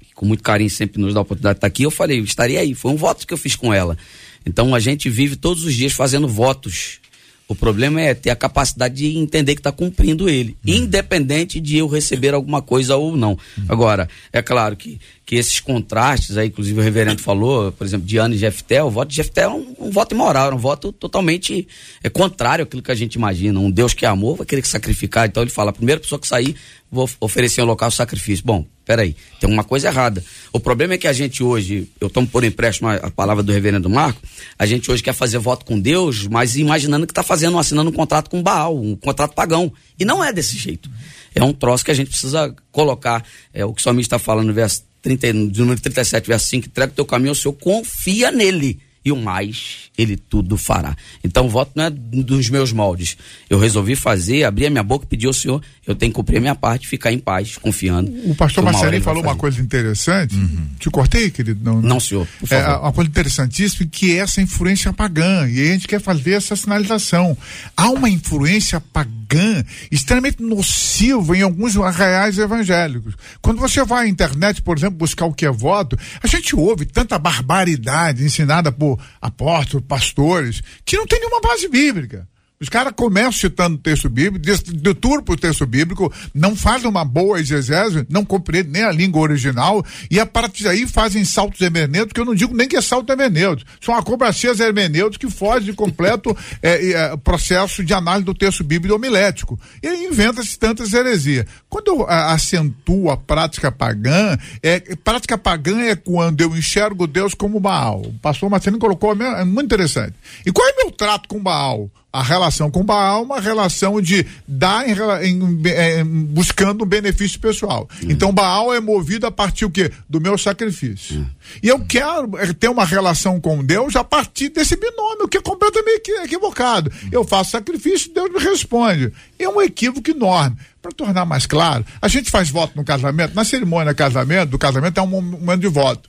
[0.00, 2.60] que com muito carinho sempre nos dá a oportunidade de estar aqui, eu falei, estaria
[2.60, 2.74] aí.
[2.74, 3.98] Foi um voto que eu fiz com ela.
[4.46, 7.00] Então a gente vive todos os dias fazendo votos.
[7.48, 11.86] O problema é ter a capacidade de entender que está cumprindo ele, independente de eu
[11.86, 13.38] receber alguma coisa ou não.
[13.68, 18.34] Agora, é claro que, que esses contrastes, aí, inclusive o reverendo falou, por exemplo, Diana
[18.34, 21.68] e Jefté, o voto de Jefté é um, um voto imoral, é um voto totalmente
[22.02, 23.60] é, contrário àquilo que a gente imagina.
[23.60, 26.18] Um Deus que é amor vai querer que sacrificar, então ele fala, a primeira pessoa
[26.18, 26.56] que sair,
[26.90, 28.44] vou oferecer um local de sacrifício.
[28.44, 30.24] Bom, peraí, tem uma coisa errada.
[30.52, 33.90] O problema é que a gente hoje, eu tomo por empréstimo a, palavra do reverendo
[33.90, 34.22] Marco,
[34.56, 37.92] a gente hoje quer fazer voto com Deus, mas imaginando que está fazendo, assinando um
[37.92, 39.72] contrato com Baal, um contrato pagão.
[39.98, 40.88] E não é desse jeito.
[41.34, 44.46] É um troço que a gente precisa colocar, é o que o salmista está falando
[44.46, 48.30] no verso 30, no número 37, verso 5, entrega o teu caminho ao Senhor, confia
[48.30, 50.96] nele e o mais ele tudo fará.
[51.22, 53.16] Então o voto não é dos meus moldes.
[53.48, 56.38] Eu resolvi fazer, abrir a minha boca e pedir ao Senhor, eu tenho que cumprir
[56.38, 58.10] a minha parte, ficar em paz, confiando.
[58.28, 60.34] O pastor Marcelinho falou uma coisa interessante.
[60.80, 61.60] Te cortei, querido?
[61.62, 65.48] Não, Não, senhor, por É, uma coisa interessantíssima que é essa influência pagã.
[65.48, 67.38] E a gente quer fazer essa sinalização.
[67.76, 73.14] Há uma influência pagã extremamente nociva em alguns arraiais evangélicos.
[73.40, 76.84] Quando você vai à internet, por exemplo, buscar o que é voto, a gente ouve
[76.84, 82.28] tanta barbaridade ensinada por apóstolos, pastores, que não tem nenhuma base bíblica.
[82.58, 87.38] Os caras começam citando o texto bíblico, deturpam o texto bíblico, não fazem uma boa
[87.38, 92.20] exegese, não compreendem nem a língua original, e a partir daí fazem saltos hermenêuticos, que
[92.20, 96.36] eu não digo nem que é salto hermenêutico, são acrobacias hermenêuticas que fogem de completo
[96.62, 99.58] eh, eh, processo de análise do texto bíblico homilético.
[99.82, 101.44] E aí inventa-se tantas heresias.
[101.68, 107.34] Quando eu ah, acentuo a prática pagã, é, prática pagã é quando eu enxergo Deus
[107.34, 108.00] como Baal.
[108.00, 110.14] O pastor Marcelino colocou, é muito interessante.
[110.44, 111.90] E qual é meu trato com Baal?
[112.18, 116.86] A relação com Baal é uma relação de dar em, rela- em- eh, buscando um
[116.86, 117.88] benefício pessoal.
[118.02, 119.90] Então Baal é movido a partir o quê?
[120.08, 121.26] Do meu sacrifício.
[121.62, 125.42] E eu quero eh, ter uma relação com Deus a partir desse binômio, que é
[125.42, 126.90] completamente equi- equivocado.
[127.12, 129.12] Eu faço sacrifício, Deus me responde.
[129.38, 130.56] É um equívoco enorme.
[130.80, 134.58] Para tornar mais claro, a gente faz voto no casamento, na cerimônia do casamento, do
[134.58, 136.08] casamento é um momento de voto.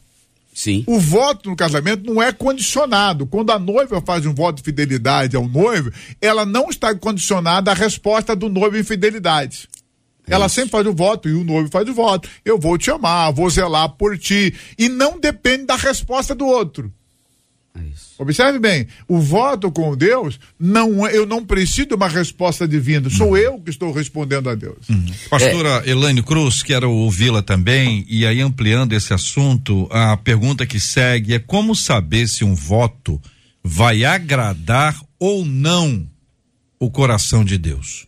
[0.58, 0.84] Sim.
[0.88, 3.28] O voto no casamento não é condicionado.
[3.28, 7.76] Quando a noiva faz um voto de fidelidade ao noivo, ela não está condicionada à
[7.76, 9.70] resposta do noivo em fidelidade.
[10.26, 12.28] Ela sempre faz o voto e o noivo faz o voto.
[12.43, 14.52] Eu vou te amar, vou zelar por ti.
[14.80, 16.91] E não depende da resposta do outro.
[17.80, 18.08] É isso.
[18.18, 23.10] Observe bem, o voto com Deus, não, é- eu não preciso de uma resposta divina,
[23.10, 24.78] sou eu que estou respondendo a Deus.
[25.30, 31.34] Pastora Elaine Cruz, quero ouvi-la também, e aí ampliando esse assunto, a pergunta que segue
[31.36, 33.22] é como saber se um voto
[33.63, 36.08] vai agradar ou não
[36.80, 38.06] o coração de Deus?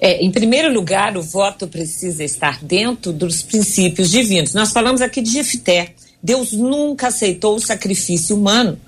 [0.00, 4.52] É, em primeiro lugar, o voto precisa estar dentro dos princípios divinos.
[4.52, 5.94] Nós falamos aqui de Jefté.
[6.24, 8.80] Deus nunca aceitou o sacrifício humano.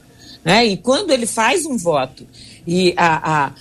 [0.43, 0.65] Né?
[0.65, 2.27] E quando ele faz um voto
[2.67, 3.55] e a, a-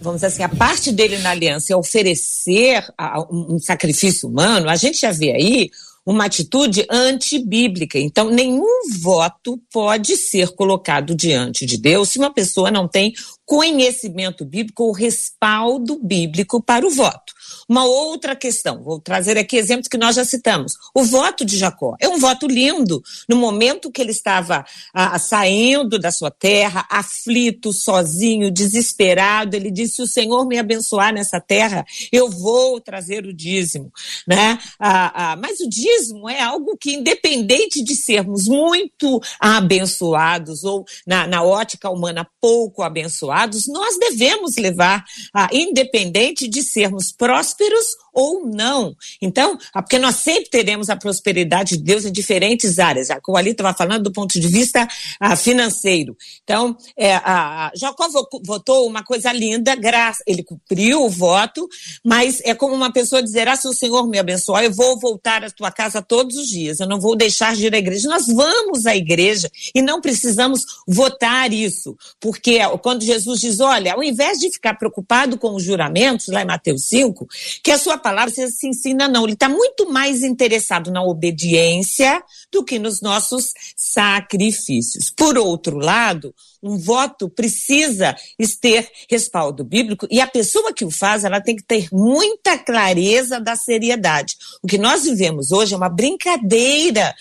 [0.00, 4.68] vamos dizer assim, a parte dele na aliança é oferecer a- um, um sacrifício humano,
[4.68, 5.70] a gente já vê aí
[6.04, 7.98] uma atitude antibíblica.
[7.98, 13.12] Então, nenhum voto pode ser colocado diante de Deus se uma pessoa não tem
[13.44, 17.32] conhecimento bíblico ou respaldo bíblico para o voto.
[17.70, 20.72] Uma outra questão, vou trazer aqui exemplos que nós já citamos.
[20.92, 23.00] O voto de Jacó é um voto lindo.
[23.28, 29.94] No momento que ele estava ah, saindo da sua terra, aflito, sozinho, desesperado, ele disse:
[29.94, 33.92] Se o Senhor me abençoar nessa terra, eu vou trazer o dízimo.
[34.26, 34.58] Né?
[34.76, 41.24] Ah, ah, mas o dízimo é algo que, independente de sermos muito abençoados ou, na,
[41.24, 48.46] na ótica humana, pouco abençoados, nós devemos levar, ah, independente de sermos prósperos prósperos ou
[48.46, 48.94] não.
[49.20, 53.08] Então, ah, porque nós sempre teremos a prosperidade de Deus em diferentes áreas.
[53.08, 54.86] Já que o Ali estava falando do ponto de vista
[55.18, 56.16] ah, financeiro.
[56.42, 61.68] Então, é, a, a Jacó vo- votou uma coisa linda, graça, ele cumpriu o voto,
[62.04, 65.44] mas é como uma pessoa dizer: ah, se o Senhor me abençoar, eu vou voltar
[65.44, 68.08] à tua casa todos os dias, eu não vou deixar de ir à igreja.
[68.08, 74.02] Nós vamos à igreja e não precisamos votar isso, porque quando Jesus diz: olha, ao
[74.02, 77.26] invés de ficar preocupado com os juramentos, lá em Mateus 5,
[77.62, 79.24] que a sua palavra se se ensina, não.
[79.24, 85.10] Ele está muito mais interessado na obediência do que nos nossos sacrifícios.
[85.10, 88.16] Por outro lado, um voto precisa
[88.60, 93.40] ter respaldo bíblico e a pessoa que o faz, ela tem que ter muita clareza
[93.40, 94.36] da seriedade.
[94.62, 97.14] O que nós vivemos hoje é uma brincadeira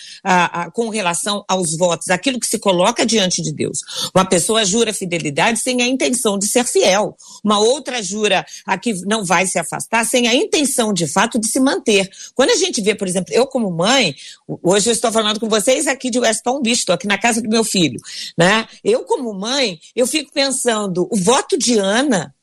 [0.73, 3.80] com relação aos votos, aquilo que se coloca diante de Deus.
[4.13, 7.15] Uma pessoa jura fidelidade sem a intenção de ser fiel.
[7.43, 11.47] Uma outra jura a que não vai se afastar sem a intenção de fato de
[11.47, 12.10] se manter.
[12.36, 14.15] Quando a gente vê, por exemplo, eu como mãe,
[14.63, 17.41] hoje eu estou falando com vocês aqui de West Palm Beach, estou aqui na casa
[17.41, 17.99] do meu filho,
[18.38, 18.67] né?
[18.84, 22.33] Eu como como mãe, eu fico pensando, o voto de Ana,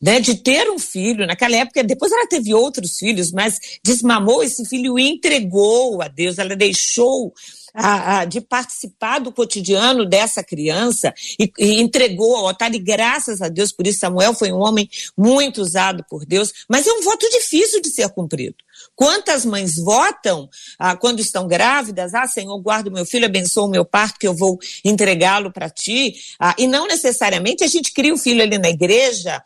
[0.00, 4.64] né, de ter um filho, naquela época, depois ela teve outros filhos, mas desmamou esse
[4.64, 7.32] filho e entregou a Deus, ela deixou
[7.72, 13.40] a, a, de participar do cotidiano dessa criança e, e entregou ao altar, e graças
[13.40, 17.02] a Deus por isso Samuel foi um homem muito usado por Deus, mas é um
[17.02, 18.56] voto difícil de ser cumprido.
[18.94, 22.14] Quantas mães votam ah, quando estão grávidas?
[22.14, 25.70] Ah, Senhor, guarda o meu filho, abençoa o meu parto, que eu vou entregá-lo para
[25.70, 26.14] ti.
[26.38, 29.42] Ah, e não necessariamente a gente cria o filho ali na igreja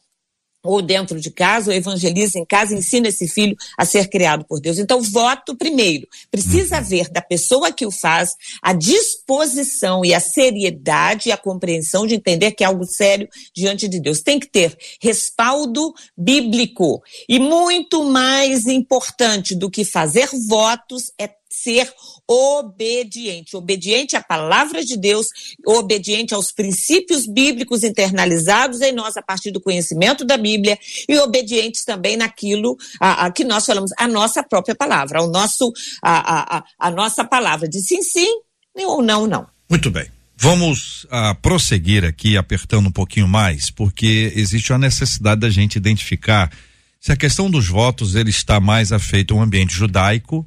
[0.66, 4.61] ou dentro de casa, ou evangeliza em casa, ensina esse filho a ser criado por
[4.61, 4.79] Deus.
[4.79, 6.07] Então, voto primeiro.
[6.31, 12.07] Precisa haver da pessoa que o faz a disposição e a seriedade e a compreensão
[12.07, 14.20] de entender que é algo sério diante de Deus.
[14.20, 17.02] Tem que ter respaldo bíblico.
[17.29, 21.29] E muito mais importante do que fazer votos é
[21.62, 21.92] ser
[22.29, 25.27] obediente, obediente à palavra de Deus,
[25.64, 31.85] obediente aos princípios bíblicos internalizados em nós a partir do conhecimento da Bíblia e obedientes
[31.85, 36.64] também naquilo a, a que nós falamos, a nossa própria palavra, ao nosso, a, a,
[36.79, 38.40] a nossa palavra de sim, sim
[38.77, 39.47] ou não, não.
[39.71, 40.07] Muito bem.
[40.38, 46.53] Vamos uh, prosseguir aqui apertando um pouquinho mais, porque existe a necessidade da gente identificar
[47.01, 50.47] se a questão dos votos ele está mais afeito a um ambiente judaico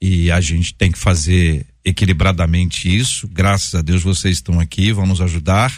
[0.00, 3.28] e a gente tem que fazer equilibradamente isso.
[3.28, 5.72] Graças a Deus vocês estão aqui, vão nos ajudar.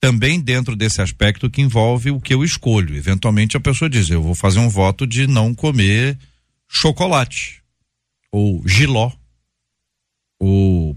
[0.00, 2.96] Também dentro desse aspecto que envolve o que eu escolho.
[2.96, 6.18] Eventualmente a pessoa diz: eu vou fazer um voto de não comer
[6.68, 7.62] chocolate
[8.32, 9.12] ou giló.
[10.42, 10.96] Ou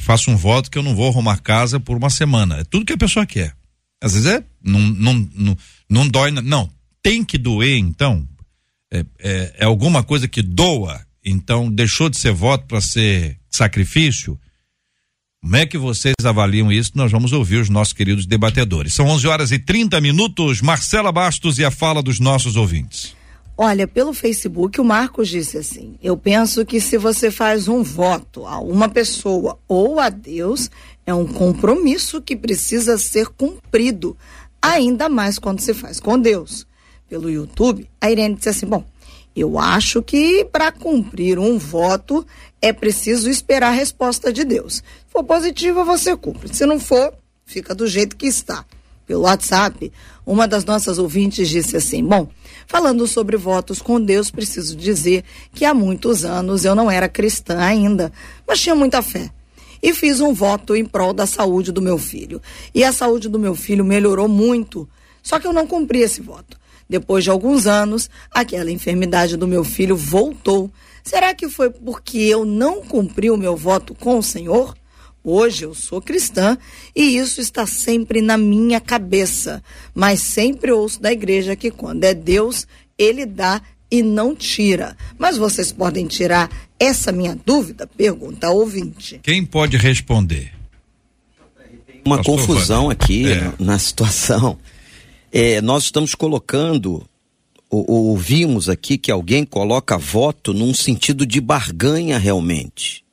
[0.00, 2.58] faço um voto que eu não vou arrumar casa por uma semana.
[2.58, 3.54] É tudo que a pessoa quer.
[4.02, 6.68] Às vezes é, não, não, não, não dói, não.
[7.00, 8.26] Tem que doer, então.
[8.92, 14.38] É, é, é alguma coisa que doa então deixou de ser voto para ser sacrifício?
[15.42, 16.92] Como é que vocês avaliam isso?
[16.94, 18.94] Nós vamos ouvir os nossos queridos debatedores.
[18.94, 20.62] São 11 horas e 30 minutos.
[20.62, 23.14] Marcela Bastos e a fala dos nossos ouvintes.
[23.56, 28.46] Olha, pelo Facebook, o Marcos disse assim: Eu penso que se você faz um voto
[28.46, 30.70] a uma pessoa ou a Deus,
[31.06, 34.16] é um compromisso que precisa ser cumprido,
[34.60, 36.66] ainda mais quando se faz com Deus.
[37.08, 38.84] Pelo YouTube, a Irene disse assim: Bom,
[39.34, 42.24] eu acho que para cumprir um voto
[42.62, 44.76] é preciso esperar a resposta de Deus.
[44.76, 46.54] Se for positiva, você cumpre.
[46.54, 47.12] Se não for,
[47.44, 48.64] fica do jeito que está.
[49.06, 49.92] Pelo WhatsApp,
[50.24, 52.28] uma das nossas ouvintes disse assim: Bom,
[52.66, 57.58] falando sobre votos com Deus, preciso dizer que há muitos anos eu não era cristã
[57.58, 58.10] ainda,
[58.46, 59.30] mas tinha muita fé.
[59.82, 62.40] E fiz um voto em prol da saúde do meu filho.
[62.74, 64.88] E a saúde do meu filho melhorou muito.
[65.22, 66.56] Só que eu não cumpri esse voto.
[66.94, 70.70] Depois de alguns anos, aquela enfermidade do meu filho voltou.
[71.02, 74.76] Será que foi porque eu não cumpri o meu voto com o Senhor?
[75.24, 76.56] Hoje eu sou cristã
[76.94, 79.60] e isso está sempre na minha cabeça,
[79.92, 82.64] mas sempre ouço da igreja que quando é Deus,
[82.96, 84.96] ele dá e não tira.
[85.18, 87.88] Mas vocês podem tirar essa minha dúvida?
[87.88, 89.18] Pergunta ao ouvinte.
[89.20, 90.52] Quem pode responder?
[92.04, 93.52] Uma Pastor confusão aqui é.
[93.58, 94.56] na situação.
[95.36, 97.04] É, nós estamos colocando,
[97.68, 103.04] ou, ouvimos aqui que alguém coloca voto num sentido de barganha realmente.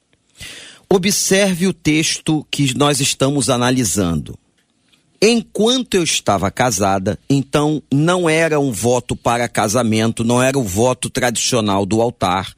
[0.87, 4.37] Observe o texto que nós estamos analisando.
[5.19, 11.09] Enquanto eu estava casada, então não era um voto para casamento, não era o voto
[11.09, 12.53] tradicional do altar.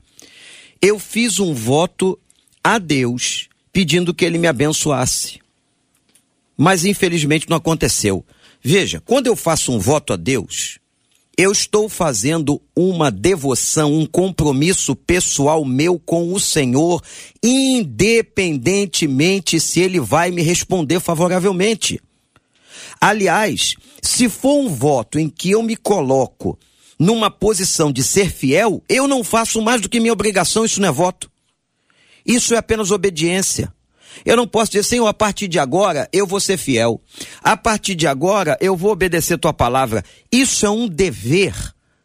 [0.81, 2.19] Eu fiz um voto
[2.61, 5.39] a Deus, pedindo que ele me abençoasse.
[6.57, 8.25] Mas infelizmente não aconteceu.
[8.63, 10.79] Veja, quando eu faço um voto a Deus,
[11.37, 17.03] eu estou fazendo uma devoção, um compromisso pessoal meu com o Senhor,
[17.43, 21.99] independentemente se ele vai me responder favoravelmente.
[23.01, 26.57] Aliás, se for um voto em que eu me coloco
[26.97, 30.87] numa posição de ser fiel, eu não faço mais do que minha obrigação, isso não
[30.87, 31.29] é voto.
[32.25, 33.73] Isso é apenas obediência.
[34.25, 37.01] Eu não posso dizer, Senhor, a partir de agora eu vou ser fiel.
[37.41, 40.03] A partir de agora eu vou obedecer tua palavra.
[40.31, 41.53] Isso é um dever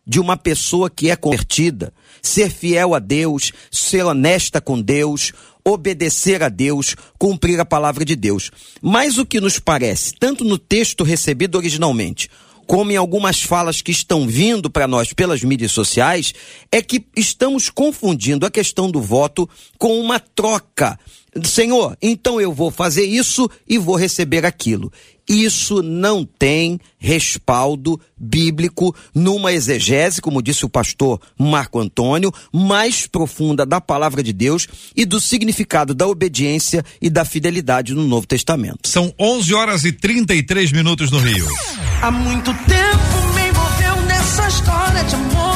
[0.06, 1.92] de uma pessoa que é convertida,
[2.22, 8.16] ser fiel a Deus, ser honesta com Deus, obedecer a Deus, cumprir a palavra de
[8.16, 8.50] Deus.
[8.80, 12.30] Mas o que nos parece, tanto no texto recebido originalmente,
[12.66, 16.34] como em algumas falas que estão vindo para nós pelas mídias sociais,
[16.70, 20.98] é que estamos confundindo a questão do voto com uma troca.
[21.44, 24.92] Senhor, então eu vou fazer isso e vou receber aquilo.
[25.28, 33.66] Isso não tem respaldo bíblico numa exegese, como disse o pastor Marco Antônio, mais profunda
[33.66, 38.88] da palavra de Deus e do significado da obediência e da fidelidade no Novo Testamento.
[38.88, 41.46] São 11 horas e 33 minutos no Rio.
[42.00, 45.47] Há muito tempo me envolveu nessa história de amor.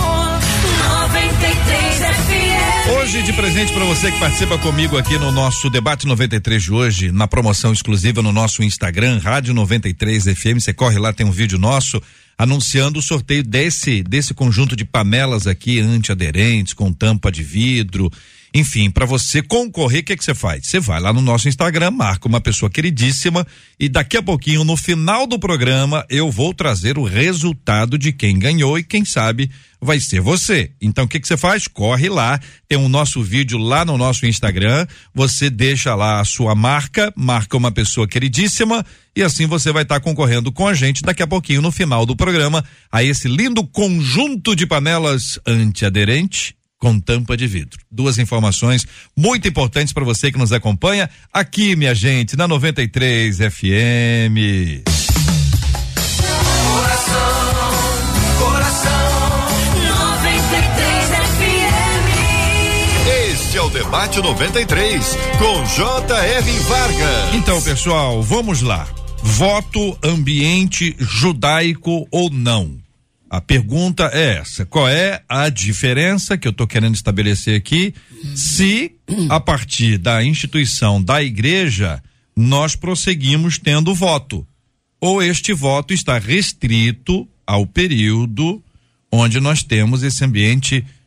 [2.83, 2.89] 93 FM.
[2.89, 7.13] Hoje, de presente para você que participa comigo aqui no nosso debate 93 de hoje,
[7.13, 10.59] na promoção exclusiva no nosso Instagram, Rádio 93 FM.
[10.59, 12.03] Você corre lá, tem um vídeo nosso
[12.37, 18.11] anunciando o sorteio desse desse conjunto de panelas aqui antiaderentes com tampa de vidro.
[18.55, 20.67] Enfim, para você concorrer, o que que você faz?
[20.67, 23.47] Você vai lá no nosso Instagram, marca uma pessoa queridíssima
[23.81, 28.39] e daqui a pouquinho, no final do programa, eu vou trazer o resultado de quem
[28.39, 29.51] ganhou e quem sabe
[29.83, 30.71] vai ser você.
[30.81, 31.67] Então, o que que você faz?
[31.67, 36.55] Corre lá, tem o nosso vídeo lá no nosso Instagram, você deixa lá a sua
[36.55, 41.23] marca, marca uma pessoa queridíssima e assim você vai estar concorrendo com a gente daqui
[41.23, 47.37] a pouquinho no final do programa a esse lindo conjunto de panelas antiaderente com tampa
[47.37, 47.79] de vidro.
[47.91, 55.02] Duas informações muito importantes para você que nos acompanha aqui, minha gente, na 93 FM.
[63.73, 66.59] Debate 93, com J.R.
[66.69, 67.35] Vargas.
[67.35, 68.87] Então, pessoal, vamos lá.
[69.23, 72.77] Voto ambiente judaico ou não?
[73.31, 77.95] A pergunta é essa: qual é a diferença que eu estou querendo estabelecer aqui?
[78.37, 78.93] Se
[79.31, 82.03] a partir da instituição da igreja
[82.37, 84.47] nós prosseguimos tendo voto,
[85.01, 88.63] ou este voto está restrito ao período
[89.11, 91.02] onde nós temos esse ambiente judaico.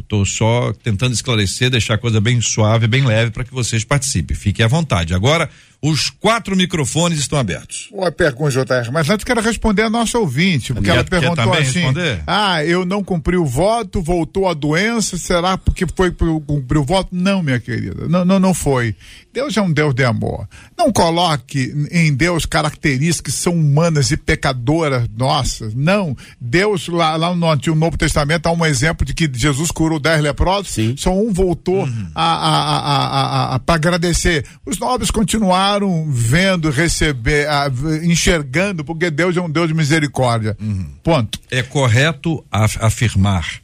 [0.00, 4.36] Estou só tentando esclarecer, deixar a coisa bem suave, bem leve para que vocês participem.
[4.36, 5.14] Fiquem à vontade.
[5.14, 5.48] Agora,
[5.82, 7.88] os quatro microfones estão abertos.
[7.92, 12.22] Uma pergunta, JR, mas antes quero responder a nossa ouvinte, porque ela perguntou assim: responder?
[12.26, 17.08] Ah, eu não cumpri o voto, voltou a doença, será porque foi cumprir o voto?
[17.10, 18.94] Não, minha querida, não, não, não foi.
[19.32, 20.46] Deus é um Deus de amor.
[20.78, 25.74] Não coloque em Deus características que são humanas e pecadoras nossas.
[25.74, 26.14] Não.
[26.40, 30.20] Deus, lá, lá no Antigo Novo Testamento, há um exemplo de que Jesus curou dez
[30.20, 30.94] leprosos, Sim.
[30.98, 32.08] só um voltou Uhum.
[32.14, 34.44] a, a, a, a, a, para agradecer.
[34.66, 35.71] Os nobres continuaram
[36.08, 37.70] vendo, receber, a-
[38.02, 40.56] enxergando, porque Deus é um Deus de misericórdia.
[40.60, 40.86] Uhum.
[41.02, 41.38] Ponto.
[41.50, 43.60] É correto af- afirmar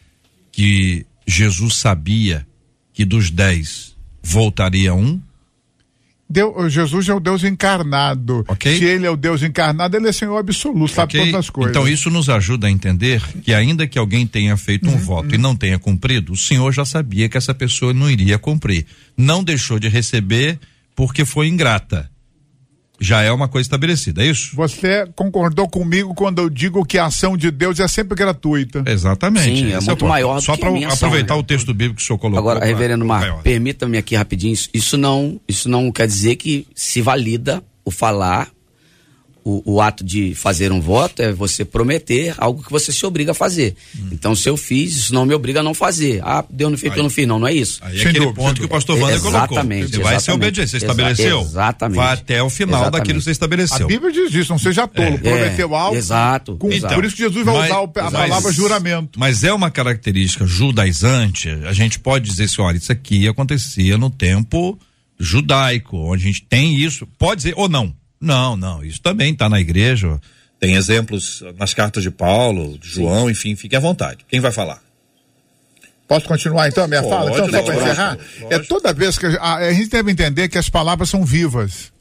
[0.52, 2.46] que Jesus sabia
[2.92, 5.20] que dos dez voltaria um?
[6.30, 8.44] Deus, Jesus é o Deus encarnado.
[8.48, 8.76] Ok.
[8.76, 11.20] Se ele é o Deus encarnado, ele é Senhor absoluto, sabe Ok?
[11.32, 11.70] todas as coisas.
[11.70, 15.34] Então isso nos ajuda a entender que ainda que alguém tenha feito um Uhum, voto
[15.34, 18.84] e não tenha cumprido, o Senhor já sabia que essa pessoa não iria cumprir.
[19.16, 20.58] Não deixou de receber
[20.98, 22.10] porque foi ingrata.
[23.00, 24.56] Já é uma coisa estabelecida, é isso?
[24.56, 28.82] Você concordou comigo quando eu digo que a ação de Deus é sempre gratuita.
[28.84, 29.44] Exatamente.
[29.44, 30.08] Sim, é Esse muito o ponto.
[30.08, 31.40] maior do Só que para a minha ação, aproveitar né?
[31.40, 32.40] o texto bíblico que o senhor colocou.
[32.40, 37.00] Agora, pra- reverendo Marco, permita-me aqui rapidinho, isso não, isso não quer dizer que se
[37.00, 38.48] valida o falar,
[39.48, 43.30] o, o ato de fazer um voto é você prometer algo que você se obriga
[43.30, 43.74] a fazer.
[43.98, 44.08] Hum.
[44.12, 46.20] Então, se eu fiz, isso não me obriga a não fazer.
[46.22, 47.78] Ah, deu no feito, eu não fiz, não, não é isso.
[47.82, 49.56] Aí é aquele dúvida, ponto que o pastor Wander colocou.
[49.56, 50.36] Exatamente, Você vai ser exatamente.
[50.48, 50.70] obediente.
[50.70, 51.40] Você Exa- estabeleceu?
[51.40, 51.96] exatamente.
[51.96, 52.98] Vai até o final Exatamente.
[53.00, 53.86] daquilo que você A estabeleceu.
[53.86, 55.08] Bíblia diz isso, não seja tolo.
[55.08, 55.16] É.
[55.18, 55.96] Prometeu algo.
[55.96, 56.94] exato, com- exato.
[56.94, 59.18] Por isso que Jesus vai Mas- usar o- a mas- palavra juramento.
[59.18, 61.48] Mas é uma característica judaizante.
[61.66, 64.78] A gente pode dizer assim, olha, isso aqui acontecia no tempo
[65.18, 67.06] judaico, onde a gente tem isso.
[67.18, 67.92] Pode dizer ou não.
[68.20, 68.82] Não, não.
[68.84, 70.20] Isso também está na igreja.
[70.60, 74.24] Tem exemplos nas cartas de Paulo, de João, enfim, fique à vontade.
[74.28, 74.82] Quem vai falar?
[76.08, 77.30] Posso continuar então a minha Pode, fala?
[77.30, 78.16] Então, só para encerrar?
[78.16, 78.46] lógico.
[78.54, 81.92] É toda vez que a, a gente deve entender que as palavras são vivas.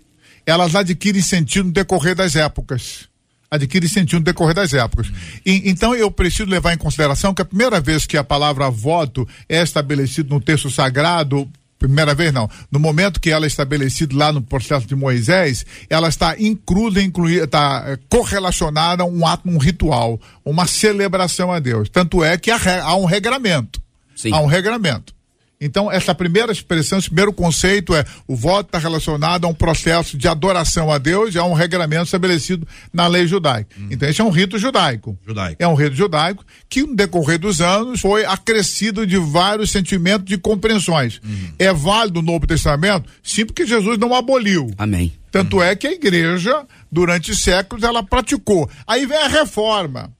[0.46, 3.10] Elas adquirem sentido no decorrer das épocas.
[3.52, 5.08] Adquirem sentido no decorrer das épocas.
[5.46, 9.28] E- então eu preciso levar em consideração que a primeira vez que a palavra voto
[9.50, 11.48] é estabelecida no texto sagrado,
[11.78, 16.10] primeira vez não, no momento que ela é estabelecida lá no processo de Moisés, ela
[16.10, 21.90] está inclusa, incluída, está eh, correlacionada a um ato, um ritual, uma celebração a Deus.
[21.90, 23.82] Tanto é que há, há um regramento.
[24.16, 24.34] Sim.
[24.34, 25.17] Há um regramento.
[25.60, 30.18] Então, essa primeira expressão, esse primeiro conceito é o voto está relacionado a um processo
[30.18, 33.76] de adoração a Deus e a um regramento estabelecido na lei judaica.
[33.90, 35.18] Então, esse é um rito judaico.
[35.26, 35.56] Judaico.
[35.62, 40.38] É um rito judaico que, no decorrer dos anos, foi acrescido de vários sentimentos de
[40.38, 41.20] compreensões.
[41.58, 43.10] É válido no Novo Testamento?
[43.24, 44.70] Sim, porque Jesus não aboliu.
[44.78, 45.14] Amém.
[45.32, 48.70] Tanto é que a igreja, durante séculos, ela praticou.
[48.88, 50.12] Aí vem a reforma.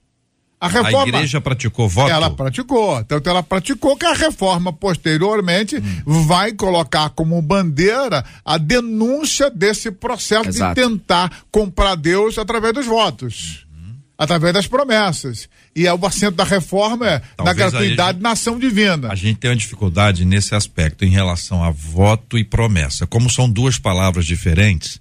[0.60, 1.08] A A reforma.
[1.10, 2.10] igreja praticou voto?
[2.10, 3.04] Ela praticou.
[3.04, 6.24] Tanto ela praticou que a reforma, posteriormente, Hum.
[6.26, 10.74] vai colocar como bandeira a denúncia desse processo Exato.
[10.74, 13.68] de tentar comprar Deus através dos votos.
[13.72, 13.96] Uhum.
[14.18, 15.48] Através das promessas.
[15.76, 19.12] E é o acento da reforma é na gratuidade, a na ação divina.
[19.12, 23.06] A gente tem uma dificuldade nesse aspecto em relação a voto e promessa.
[23.06, 25.00] Como são duas palavras diferentes,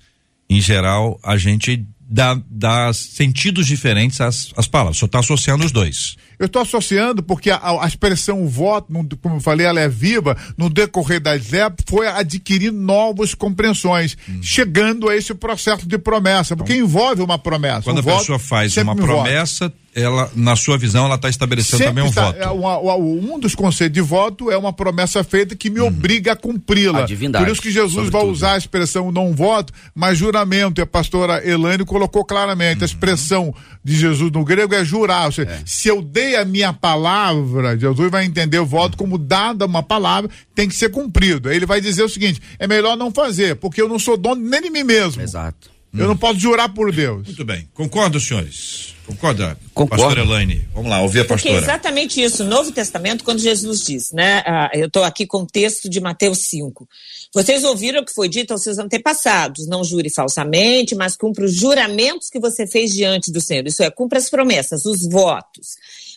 [0.50, 4.96] em geral, a gente dá, dá sentidos diferentes às, às palavras.
[4.96, 6.16] Só está associando os dois.
[6.39, 8.89] Eu estou associando porque a, a expressão voto,
[9.22, 14.41] como eu falei, ela é viva, no decorrer das épocas, foi adquirindo novas compreensões, Hum.
[14.43, 17.78] chegando a esse processo de promessa, porque envolve uma promessa.
[17.80, 19.12] Então, Quando Um a voto pessoa faz uma me voto.
[19.12, 22.39] promessa, ela, na sua visão, ela está estabelecendo Sempre também um está- voto.
[22.39, 26.32] é uma- uma- um dos conceitos de voto é uma promessa feita que me obriga
[26.32, 27.07] a cumpri-la.
[27.39, 30.80] Por isso que Jesus vai usar a expressão não voto, mas juramento.
[30.80, 32.82] E a pastora Elaine colocou claramente.
[32.82, 33.55] A expressão
[33.87, 35.26] de Jesus no grego é jurar.
[35.26, 39.64] Ou seja, se eu dei a minha palavra, Jesus vai entender o voto como dada
[39.64, 41.49] uma palavra, tem que ser cumprido.
[41.49, 44.43] Aí ele vai dizer o seguinte: é melhor não fazer, porque eu não sou dono
[44.43, 45.22] nem de mim mesmo.
[45.22, 45.75] Exato.
[45.95, 47.26] Eu não posso jurar por Deus.
[47.26, 47.68] Muito bem.
[47.72, 48.95] Concordam, senhores?
[49.07, 49.57] Concorda?
[49.72, 50.03] Concordo.
[50.03, 50.68] Pastora Elaine.
[50.74, 51.72] Vamos lá, ouvir a Porque é pastora.
[51.74, 54.43] exatamente isso, no Novo Testamento, quando Jesus diz, né?
[54.45, 56.89] ah, eu estou aqui com o texto de Mateus 5.
[57.32, 61.55] Vocês ouviram o que foi dito aos seus antepassados: não jure falsamente, mas cumpra os
[61.55, 63.66] juramentos que você fez diante do Senhor.
[63.66, 65.76] Isso é, cumpra as promessas, os votos.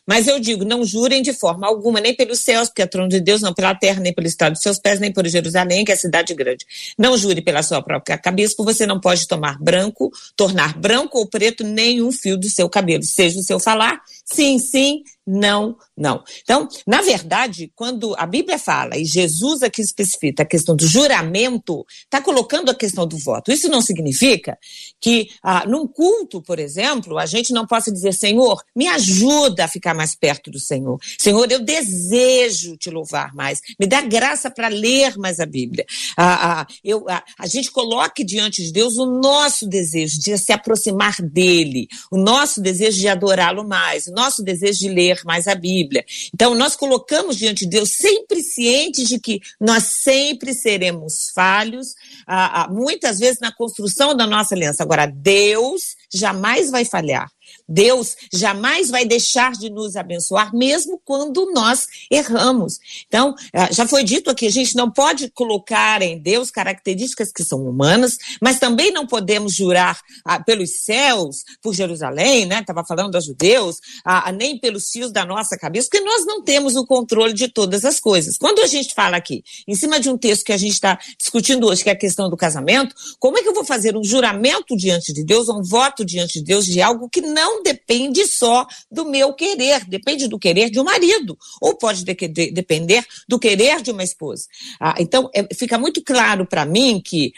[0.10, 3.22] Mas eu digo, não jurem de forma alguma, nem pelos céus, porque é trono de
[3.22, 5.94] Deus, não pela terra, nem pelo estado dos seus pés, nem por Jerusalém, que é
[5.94, 6.66] a cidade grande.
[6.98, 11.28] Não jure pela sua própria cabeça, porque você não pode tomar branco, tornar branco ou
[11.28, 13.04] preto nenhum fio do seu cabelo.
[13.04, 16.24] Seja o seu falar, sim, sim, não, não.
[16.42, 21.86] Então, na verdade, quando a Bíblia fala, e Jesus aqui especifica a questão do juramento,
[22.04, 23.52] está colocando a questão do voto.
[23.52, 24.58] Isso não significa
[25.00, 29.68] que, ah, num culto, por exemplo, a gente não possa dizer, Senhor, me ajuda a
[29.68, 30.98] ficar mais perto do Senhor.
[31.20, 33.60] Senhor, eu desejo te louvar mais.
[33.80, 35.86] Me dá graça para ler mais a Bíblia.
[36.18, 40.52] Ah, ah, eu, ah, a gente coloque diante de Deus o nosso desejo de se
[40.52, 45.56] aproximar dele, o nosso desejo de adorá-lo mais, o nosso desejo de ler mais a
[45.56, 46.04] Bíblia.
[46.34, 51.96] Então, nós colocamos diante de Deus sempre cientes de que nós sempre seremos falhos,
[52.26, 54.84] ah, ah, muitas vezes na construção da nossa aliança.
[54.84, 57.30] Agora, Deus jamais vai falhar.
[57.70, 62.80] Deus jamais vai deixar de nos abençoar, mesmo quando nós erramos.
[63.08, 67.44] Então, ah, já foi dito aqui, a gente não pode colocar em Deus características que
[67.44, 72.62] são humanas, mas também não podemos jurar ah, pelos céus, por Jerusalém, né?
[72.62, 76.76] Estava falando dos judeus, ah, nem pelos fios da nossa cabeça, porque nós não temos
[76.76, 78.38] o controle de todas as coisas.
[78.38, 81.68] Quando a gente fala aqui, em cima de um texto que a gente está discutindo
[81.68, 84.76] hoje, que é a questão do casamento, como é que eu vou fazer um juramento
[84.76, 89.06] diante de Deus, um voto diante de Deus de algo que não depende só do
[89.06, 93.82] meu querer, depende do querer de um marido, ou pode de- de- depender do querer
[93.82, 94.48] de uma esposa.
[94.80, 97.34] Ah, então, é- fica muito claro para mim que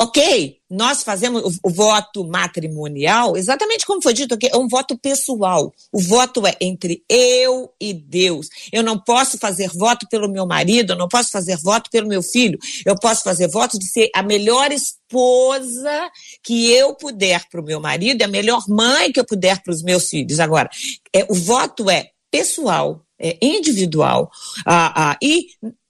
[0.00, 5.72] Ok, nós fazemos o, voto matrimonial, exatamente como foi dito aqui, é um voto pessoal.
[5.92, 8.48] O voto é entre eu e Deus.
[8.72, 12.20] Eu não posso fazer voto pelo meu marido, eu não posso fazer voto pelo meu
[12.20, 12.58] filho.
[12.84, 16.10] Eu posso fazer voto de ser a melhor esposa
[16.42, 19.84] que eu puder para o meu marido a melhor mãe que eu puder para os
[19.84, 20.40] meus filhos.
[20.40, 20.68] Agora,
[21.14, 24.30] é, o voto é pessoal, é individual
[24.66, 25.46] ah, ah, e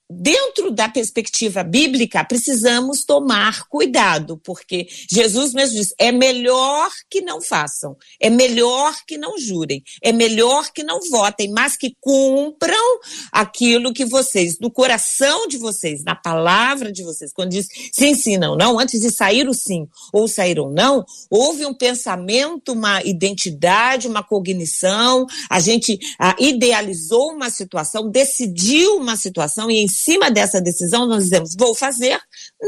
[0.09, 7.41] Dentro da perspectiva bíblica, precisamos tomar cuidado, porque Jesus mesmo diz: é melhor que não
[7.41, 13.01] façam, é melhor que não jurem, é melhor que não votem, mas que cumpram
[13.33, 18.37] aquilo que vocês, do coração de vocês, na palavra de vocês, quando diz sim, sim,
[18.37, 23.03] não, não, antes de sair o sim ou sair ou não, houve um pensamento, uma
[23.03, 30.31] identidade, uma cognição, a gente ah, idealizou uma situação, decidiu uma situação e em cima
[30.31, 32.19] dessa decisão nós dizemos vou fazer,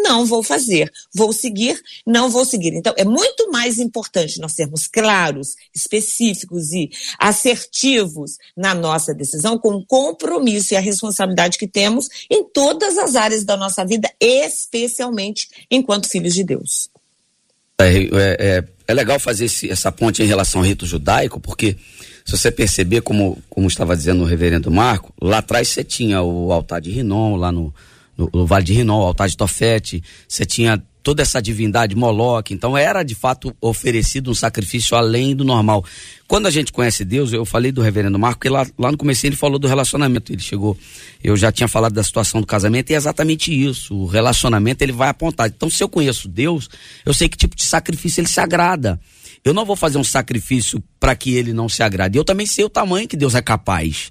[0.02, 2.72] não vou fazer, vou seguir, não vou seguir.
[2.74, 9.74] Então é muito mais importante nós sermos claros, específicos e assertivos na nossa decisão com
[9.74, 15.48] o compromisso e a responsabilidade que temos em todas as áreas da nossa vida, especialmente
[15.70, 16.90] enquanto filhos de Deus.
[17.80, 18.08] É, é,
[18.40, 21.76] é, é legal fazer esse- essa ponte em relação ao rito judaico, porque
[22.28, 26.52] se você perceber, como, como estava dizendo o reverendo Marco, lá atrás você tinha o
[26.52, 27.74] altar de Rinom, lá no,
[28.18, 32.52] no, no Vale de Rinom, o altar de Tofete, você tinha toda essa divindade Moloque,
[32.52, 35.82] então era de fato oferecido um sacrifício além do normal.
[36.26, 39.26] Quando a gente conhece Deus, eu falei do reverendo Marco, que lá, lá no começo
[39.26, 40.76] ele falou do relacionamento, ele chegou,
[41.24, 44.92] eu já tinha falado da situação do casamento e é exatamente isso, o relacionamento ele
[44.92, 45.48] vai apontar.
[45.48, 46.68] Então se eu conheço Deus,
[47.06, 49.00] eu sei que tipo de sacrifício ele se agrada.
[49.44, 52.18] Eu não vou fazer um sacrifício para que ele não se agrade.
[52.18, 54.10] Eu também sei o tamanho que Deus é capaz.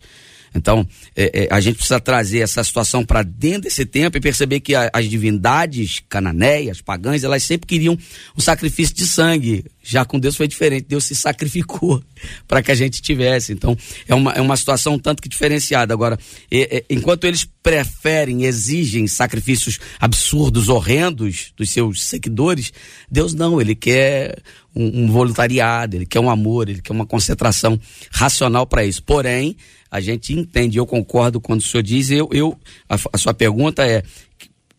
[0.55, 4.61] Então, é, é, a gente precisa trazer essa situação para dentro desse tempo e perceber
[4.61, 7.95] que a, as divindades cananeias, pagãs, elas sempre queriam
[8.35, 9.63] um sacrifício de sangue.
[9.83, 10.87] Já com Deus foi diferente.
[10.89, 12.01] Deus se sacrificou
[12.47, 13.53] para que a gente tivesse.
[13.53, 13.77] Então,
[14.07, 15.93] é uma, é uma situação um tanto que diferenciada.
[15.93, 16.17] Agora,
[16.49, 22.73] é, é, enquanto eles preferem, exigem sacrifícios absurdos, horrendos dos seus seguidores,
[23.11, 24.41] Deus não, ele quer
[24.78, 27.80] um, um voluntariado, ele quer um amor, ele quer uma concentração
[28.11, 29.01] racional para isso.
[29.03, 29.57] Porém,
[29.89, 32.57] a gente entende, eu concordo quando o senhor diz, eu, eu
[32.88, 34.03] a, a sua pergunta é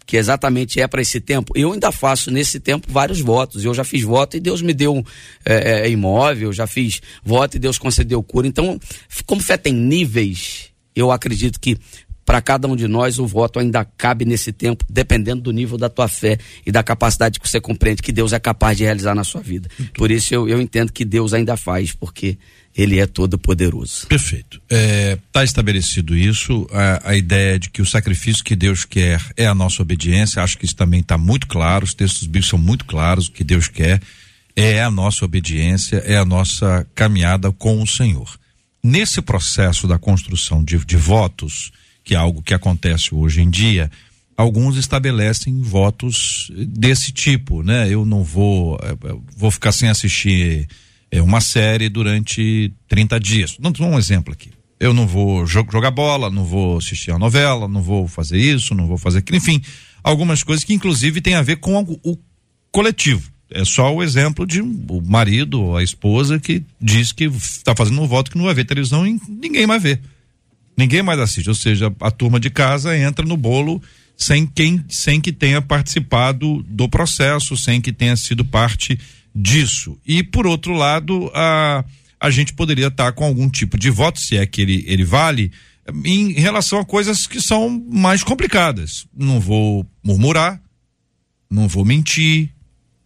[0.09, 1.53] que exatamente é para esse tempo.
[1.55, 3.63] Eu ainda faço nesse tempo vários votos.
[3.63, 5.05] Eu já fiz voto e Deus me deu
[5.45, 8.47] é, é, imóvel, já fiz voto e Deus concedeu cura.
[8.47, 8.81] Então,
[9.27, 11.77] como fé tem níveis, eu acredito que
[12.29, 15.89] para cada um de nós o voto ainda cabe nesse tempo, dependendo do nível da
[15.89, 19.25] tua fé e da capacidade que você compreende que Deus é capaz de realizar na
[19.25, 19.67] sua vida.
[19.95, 22.37] Por isso eu, eu entendo que Deus ainda faz, porque
[22.77, 24.07] ele é todo poderoso.
[24.09, 24.61] Perfeito.
[24.69, 29.23] Está é, tá estabelecido isso, a, a, ideia de que o sacrifício que Deus quer
[29.35, 32.59] é a nossa obediência, acho que isso também está muito claro, os textos bíblicos são
[32.59, 34.03] muito claros, o que Deus quer
[34.55, 38.39] é a nossa obediência, é a nossa caminhada com o Senhor.
[38.85, 41.73] Nesse processo da construção de, de votos,
[42.09, 43.91] que é algo que acontece hoje em dia,
[44.35, 47.87] alguns estabelecem votos desse tipo, né?
[47.87, 48.97] Eu não vou, é,
[49.37, 50.67] vou ficar sem assistir
[51.11, 53.59] é, uma série durante 30 dias.
[53.61, 54.51] Não um exemplo aqui.
[54.81, 58.87] Eu não vou jogar bola, não vou assistir a novela, não vou fazer isso, não
[58.87, 59.37] vou fazer aquilo.
[59.37, 59.61] Enfim,
[60.03, 62.19] algumas coisas que inclusive tem a ver com o
[62.73, 63.31] coletivo.
[63.51, 68.07] É só o exemplo de o marido, a esposa que diz que está fazendo um
[68.07, 70.01] voto que não vai ver televisão e ninguém mais vê.
[70.79, 71.49] Ninguém mais assiste.
[71.49, 73.83] Ou seja, a turma de casa entra no bolo
[74.17, 78.97] sem quem, sem que tenha participado do processo, sem que tenha sido parte
[79.35, 79.99] disso.
[80.07, 81.85] E, por outro lado, a,
[82.21, 85.51] a gente poderia estar com algum tipo de voto, se é que ele, ele vale,
[86.05, 89.05] em relação a coisas que são mais complicadas.
[89.17, 90.61] Não vou murmurar,
[91.51, 92.51] não vou mentir,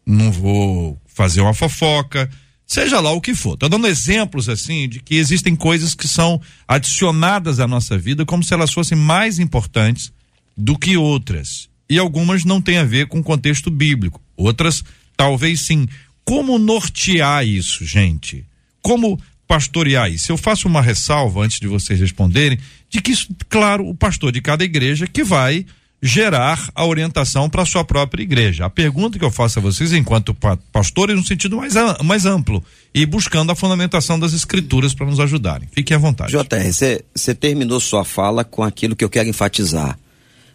[0.04, 2.28] não vou fazer uma fofoca,
[2.72, 3.52] seja lá o que for.
[3.52, 8.42] Estou dando exemplos assim de que existem coisas que são adicionadas à nossa vida como
[8.42, 10.10] se elas fossem mais importantes
[10.56, 11.68] do que outras.
[11.88, 14.82] E algumas não têm a ver com o contexto bíblico, outras
[15.16, 15.86] talvez sim.
[16.24, 18.44] Como nortear isso, gente?
[18.80, 20.32] Como pastorear isso?
[20.32, 22.58] Eu faço uma ressalva antes de vocês responderem,
[22.88, 25.66] de que isso, claro, o pastor de cada igreja que vai
[26.02, 28.66] gerar a orientação para a sua própria igreja.
[28.66, 30.36] A pergunta que eu faço a vocês, enquanto
[30.72, 35.68] pastores, no sentido mais, mais amplo e buscando a fundamentação das escrituras para nos ajudarem.
[35.70, 36.32] Fiquem à vontade.
[36.32, 39.96] JR, você terminou sua fala com aquilo que eu quero enfatizar.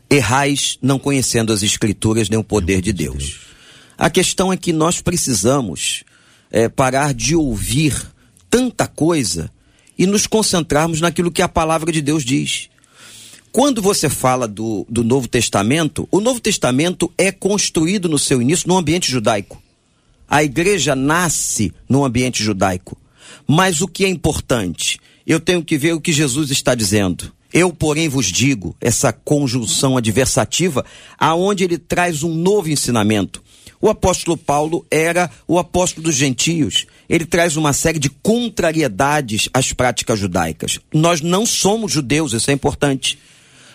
[0.10, 3.39] Errais não conhecendo as escrituras nem o poder de Deus.
[3.98, 6.04] A questão é que nós precisamos
[6.52, 7.95] é, parar de ouvir
[8.50, 9.50] tanta coisa
[9.98, 12.70] e nos concentrarmos naquilo que a palavra de Deus diz.
[13.58, 18.68] Quando você fala do, do Novo Testamento, o Novo Testamento é construído no seu início
[18.68, 19.60] no ambiente judaico.
[20.30, 22.95] A igreja nasce no ambiente judaico.
[23.47, 24.99] Mas o que é importante?
[25.26, 27.34] Eu tenho que ver o que Jesus está dizendo.
[27.51, 30.86] Eu, porém, vos digo, essa conjunção adversativa,
[31.18, 33.41] aonde ele traz um novo ensinamento.
[33.82, 36.86] O apóstolo Paulo era o apóstolo dos gentios.
[37.10, 40.80] Ele traz uma série de contrariedades às práticas judaicas.
[40.93, 43.18] Nós não somos judeus, isso é importante.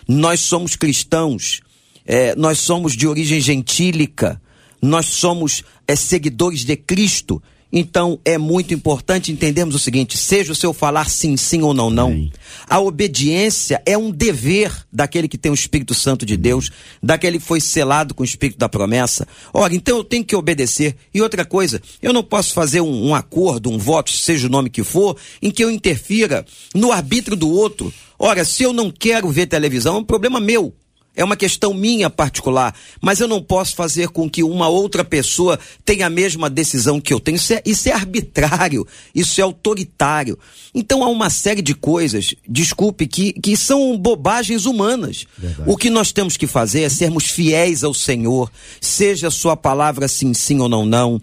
[0.07, 1.61] Nós somos cristãos.
[2.05, 4.41] É, nós somos de origem gentílica.
[4.81, 7.41] Nós somos é, seguidores de Cristo.
[7.75, 11.89] Então é muito importante entendermos o seguinte: seja o seu falar sim, sim ou não,
[11.89, 12.29] não.
[12.69, 16.69] A obediência é um dever daquele que tem o Espírito Santo de Deus,
[17.01, 19.27] daquele que foi selado com o Espírito da promessa.
[19.51, 20.95] Ora, então eu tenho que obedecer.
[21.11, 24.69] E outra coisa, eu não posso fazer um, um acordo, um voto, seja o nome
[24.69, 26.45] que for, em que eu interfira
[26.75, 27.91] no arbítrio do outro.
[28.25, 30.73] Ora, se eu não quero ver televisão, é um problema meu.
[31.13, 35.59] É uma questão minha particular, mas eu não posso fazer com que uma outra pessoa
[35.83, 37.35] tenha a mesma decisão que eu tenho.
[37.35, 40.39] Isso é, isso é arbitrário, isso é autoritário.
[40.73, 45.27] Então há uma série de coisas, desculpe, que, que são bobagens humanas.
[45.37, 45.69] Verdade.
[45.69, 48.49] O que nós temos que fazer é sermos fiéis ao Senhor,
[48.79, 51.19] seja a sua palavra sim, sim ou não, não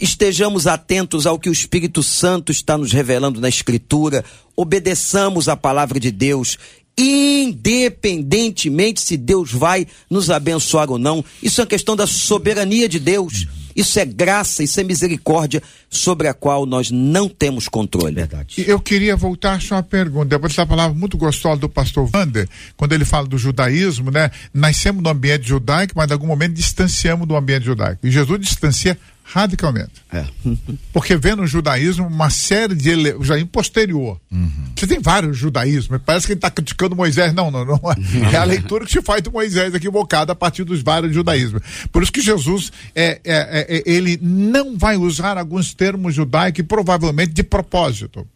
[0.00, 4.24] estejamos atentos ao que o Espírito Santo está nos revelando na Escritura,
[4.56, 6.58] obedeçamos a palavra de Deus,
[6.96, 11.24] independentemente se Deus vai nos abençoar ou não.
[11.42, 13.46] Isso é uma questão da soberania de Deus.
[13.74, 18.14] Isso é graça, isso é misericórdia sobre a qual nós não temos controle.
[18.56, 22.48] E Eu queria voltar a sua pergunta, depois dessa palavra muito gostosa do pastor Wander,
[22.76, 24.30] quando ele fala do judaísmo, né?
[24.52, 28.06] Nascemos no ambiente judaico, mas em algum momento distanciamos do ambiente judaico.
[28.06, 30.04] E Jesus distancia radicalmente.
[30.12, 30.24] É.
[30.92, 33.14] Porque vê no judaísmo uma série de ele...
[33.14, 34.20] o judaísmo posterior.
[34.76, 37.32] Você tem vários judaísmos, parece que ele está criticando Moisés.
[37.32, 37.80] Não, não, não.
[38.32, 41.62] É a leitura que se faz do Moisés equivocada a partir dos vários judaísmos.
[41.90, 47.32] Por isso que Jesus, é, é, é, ele não vai usar alguns termos judaicos provavelmente
[47.32, 48.26] de propósito.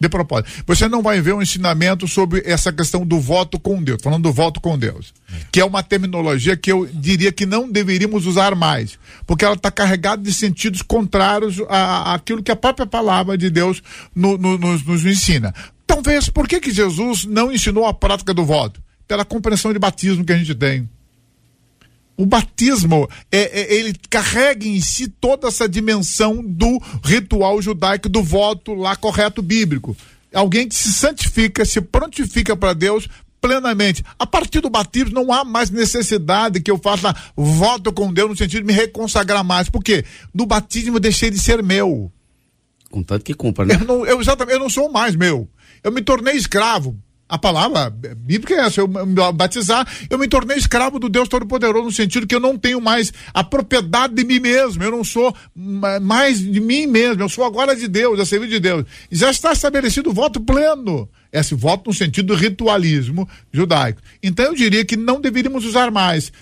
[0.00, 0.64] De propósito.
[0.66, 4.32] Você não vai ver um ensinamento sobre essa questão do voto com Deus, falando do
[4.32, 5.12] voto com Deus.
[5.52, 8.98] Que é uma terminologia que eu diria que não deveríamos usar mais.
[9.26, 13.82] Porque ela está carregada de sentidos contrários àquilo que a própria palavra de Deus
[14.14, 15.54] no- no- nos, nos ensina.
[15.86, 18.80] Talvez, por que, que Jesus não ensinou a prática do voto?
[19.06, 20.88] Pela compreensão de batismo que a gente tem.
[22.16, 28.22] O batismo, é, é- ele carrega em si toda essa dimensão do ritual judaico, do
[28.22, 29.96] voto lá correto bíblico.
[30.32, 33.08] Alguém que se santifica, se prontifica para Deus
[33.40, 34.04] plenamente.
[34.18, 38.36] A partir do batismo não há mais necessidade que eu faça voto com Deus no
[38.36, 39.70] sentido de me reconsagrar mais.
[39.70, 40.04] Por quê?
[40.32, 42.12] No batismo eu deixei de ser meu.
[42.90, 43.76] Contanto que cumpra, né?
[43.80, 45.48] Eu não, eu, exatamente, eu não sou mais meu.
[45.82, 46.94] Eu me tornei escravo.
[47.30, 51.84] A palavra bíblica é essa, eu me batizar, eu me tornei escravo do Deus Todo-Poderoso,
[51.84, 55.32] no sentido que eu não tenho mais a propriedade de mim mesmo, eu não sou
[55.54, 58.84] ma- mais de mim mesmo, eu sou agora de Deus, a serviço de Deus.
[59.10, 61.08] E já está estabelecido o voto pleno.
[61.32, 64.02] Esse voto no sentido do ritualismo judaico.
[64.20, 66.32] Então eu diria que não deveríamos usar mais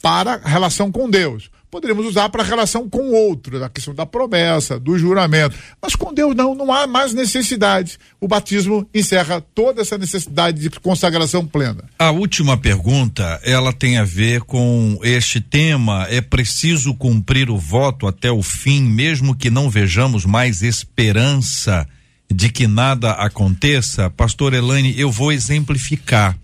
[0.00, 1.50] para relação com Deus.
[1.70, 5.54] Poderíamos usar para a relação com o outro, a questão da promessa, do juramento.
[5.82, 7.98] Mas com Deus não, não há mais necessidade.
[8.18, 11.84] O batismo encerra toda essa necessidade de consagração plena.
[11.98, 16.06] A última pergunta, ela tem a ver com este tema.
[16.08, 21.86] É preciso cumprir o voto até o fim, mesmo que não vejamos mais esperança
[22.32, 24.08] de que nada aconteça?
[24.10, 26.38] Pastor Elane, eu vou exemplificar.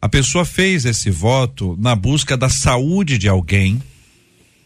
[0.00, 3.80] A pessoa fez esse voto na busca da saúde de alguém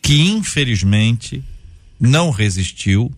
[0.07, 1.43] que, infelizmente,
[1.99, 3.13] não resistiu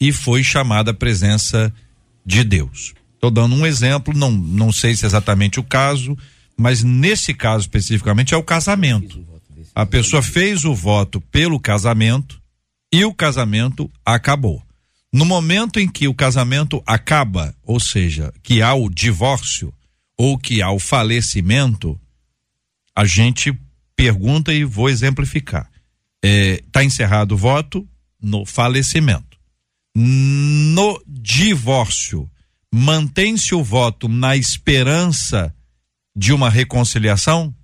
[0.00, 1.72] e foi chamada à presença
[2.24, 2.94] de Deus.
[3.14, 6.18] Estou dando um exemplo, não, não sei se é exatamente o caso,
[6.56, 9.24] mas nesse caso especificamente é o casamento.
[9.72, 12.42] A pessoa fez o voto pelo casamento
[12.92, 14.60] e o casamento acabou.
[15.12, 19.72] No momento em que o casamento acaba, ou seja, que há o divórcio
[20.18, 21.96] ou que há o falecimento,
[22.96, 23.56] a gente
[23.94, 25.70] pergunta e vou exemplificar.
[26.26, 27.86] Está encerrado o voto
[28.20, 29.38] no falecimento.
[29.94, 32.30] No divórcio,
[32.72, 35.54] mantém-se o voto na esperança
[36.14, 37.54] de uma reconciliação?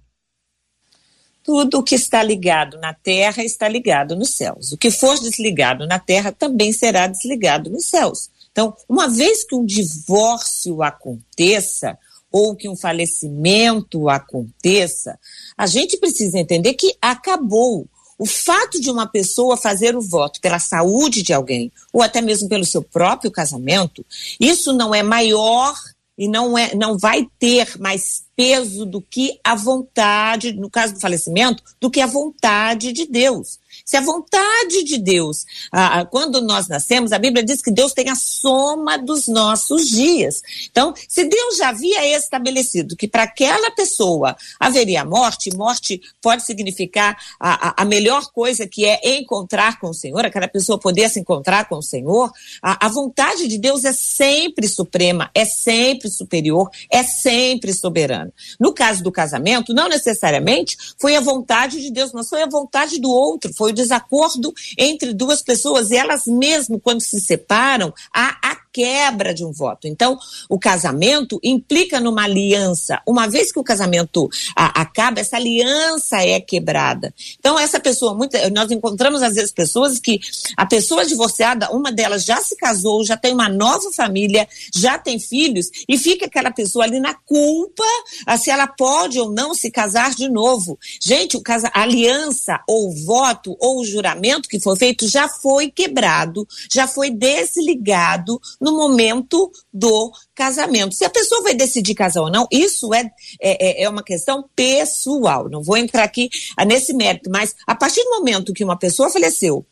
[1.43, 4.71] Tudo o que está ligado na terra está ligado nos céus.
[4.73, 8.31] O que for desligado na terra também será desligado nos céus.
[8.53, 11.99] Então, uma vez que um divórcio aconteça,
[12.33, 15.19] ou que um falecimento aconteça,
[15.57, 17.87] a gente precisa entender que acabou.
[18.23, 22.49] O fato de uma pessoa fazer o voto pela saúde de alguém, ou até mesmo
[22.49, 24.07] pelo seu próprio casamento,
[24.39, 25.75] isso não é maior
[26.17, 31.01] e não, é, não vai ter mais peso do que a vontade, no caso do
[31.01, 33.61] falecimento, do que a vontade de Deus.
[33.85, 38.09] Se a vontade de Deus, ah, quando nós nascemos, a Bíblia diz que Deus tem
[38.09, 40.43] a soma dos nossos dias.
[40.71, 47.17] Então, se Deus já havia estabelecido que para aquela pessoa haveria morte, morte pode significar
[47.41, 51.21] a, a, a melhor coisa que é encontrar com o Senhor, aquela pessoa poder se
[51.21, 52.31] encontrar com o Senhor,
[52.63, 58.22] a, a vontade de Deus é sempre suprema, é sempre superior, é sempre soberana.
[58.59, 63.01] No caso do casamento, não necessariamente foi a vontade de Deus, mas foi a vontade
[63.01, 65.91] do outro, foi o desacordo entre duas pessoas.
[65.91, 69.87] E elas mesmo quando se separam há quebra de um voto.
[69.87, 70.19] Então,
[70.49, 73.01] o casamento implica numa aliança.
[73.07, 77.15] Uma vez que o casamento a, acaba, essa aliança é quebrada.
[77.39, 80.21] Então, essa pessoa, muita, nós encontramos às vezes pessoas que
[80.57, 85.19] a pessoa divorciada, uma delas já se casou, já tem uma nova família, já tem
[85.19, 87.85] filhos e fica aquela pessoa ali na culpa
[88.27, 90.79] a, se ela pode ou não se casar de novo.
[91.01, 95.29] Gente, o casa, a aliança ou o voto ou o juramento que foi feito já
[95.29, 100.95] foi quebrado, já foi desligado no momento do casamento.
[100.95, 103.11] Se a pessoa vai decidir casar ou não, isso é,
[103.41, 105.49] é, é uma questão pessoal.
[105.51, 106.31] Não vou entrar aqui
[106.67, 109.67] nesse mérito, mas a partir do momento que uma pessoa faleceu,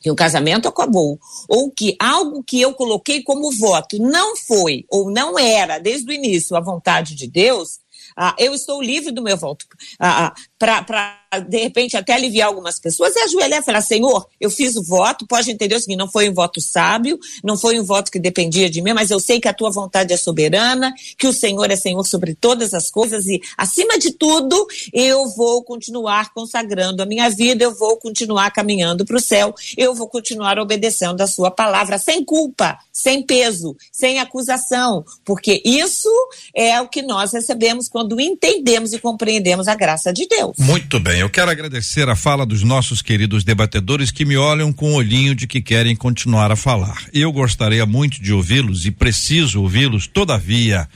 [0.00, 1.18] que o casamento acabou,
[1.48, 6.12] ou que algo que eu coloquei como voto não foi ou não era desde o
[6.12, 7.80] início a vontade de Deus,
[8.16, 9.64] ah, eu estou livre do meu voto.
[9.98, 14.76] Ah, para, de repente, até aliviar algumas pessoas, é ajoelhar e falar: Senhor, eu fiz
[14.76, 18.12] o voto, pode entender o seguinte: não foi um voto sábio, não foi um voto
[18.12, 21.32] que dependia de mim, mas eu sei que a tua vontade é soberana, que o
[21.32, 27.02] Senhor é Senhor sobre todas as coisas e, acima de tudo, eu vou continuar consagrando
[27.02, 31.26] a minha vida, eu vou continuar caminhando para o céu, eu vou continuar obedecendo a
[31.26, 36.08] sua palavra, sem culpa, sem peso, sem acusação, porque isso
[36.54, 40.51] é o que nós recebemos quando entendemos e compreendemos a graça de Deus.
[40.58, 44.92] Muito bem, eu quero agradecer a fala dos nossos queridos debatedores que me olham com
[44.92, 47.04] o olhinho de que querem continuar a falar.
[47.12, 50.88] Eu gostaria muito de ouvi-los e preciso ouvi-los, todavia,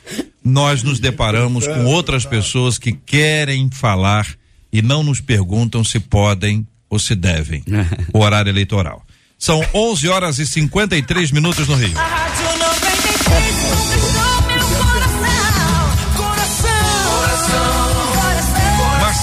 [0.44, 4.26] nós nos deparamos com outras pessoas que querem falar
[4.72, 7.64] e não nos perguntam se podem ou se devem.
[8.12, 9.04] o horário eleitoral.
[9.38, 11.94] São 11 horas e 53 minutos no Rio.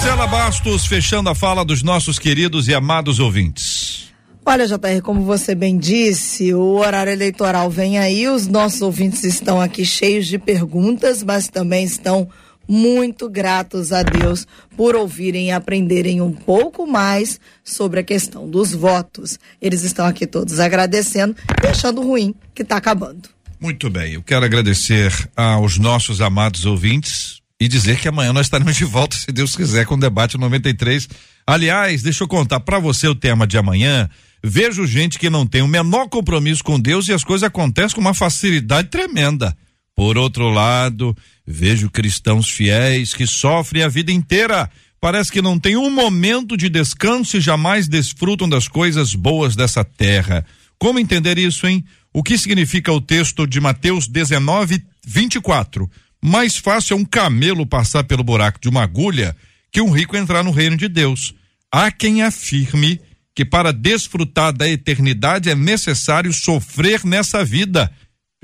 [0.04, 4.12] Marcela Bastos, fechando a fala dos nossos queridos e amados ouvintes.
[4.44, 9.58] Olha, JR, como você bem disse, o horário eleitoral vem aí, os nossos ouvintes estão
[9.58, 12.28] aqui cheios de perguntas, mas também estão
[12.68, 14.46] muito gratos a Deus
[14.76, 19.38] por ouvirem e aprenderem um pouco mais sobre a questão dos votos.
[19.58, 23.30] Eles estão aqui todos agradecendo e achando ruim que está acabando.
[23.58, 28.76] Muito bem, eu quero agradecer aos nossos amados ouvintes e dizer que amanhã nós estaremos
[28.76, 31.08] de volta, se Deus quiser, com o debate 93.
[31.46, 34.08] Aliás, deixa eu contar para você o tema de amanhã.
[34.42, 38.00] Vejo gente que não tem o menor compromisso com Deus e as coisas acontecem com
[38.00, 39.56] uma facilidade tremenda.
[39.94, 44.68] Por outro lado, vejo cristãos fiéis que sofrem a vida inteira.
[45.00, 49.84] Parece que não tem um momento de descanso e jamais desfrutam das coisas boas dessa
[49.84, 50.44] terra.
[50.78, 51.84] Como entender isso, hein?
[52.12, 55.90] O que significa o texto de Mateus 19, 24?
[56.24, 59.36] Mais fácil é um camelo passar pelo buraco de uma agulha
[59.70, 61.34] que um rico entrar no reino de Deus.
[61.70, 63.00] Há quem afirme
[63.34, 67.92] que para desfrutar da eternidade é necessário sofrer nessa vida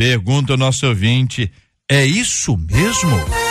[0.01, 1.53] Pergunta o nosso ouvinte:
[1.87, 3.50] é isso mesmo?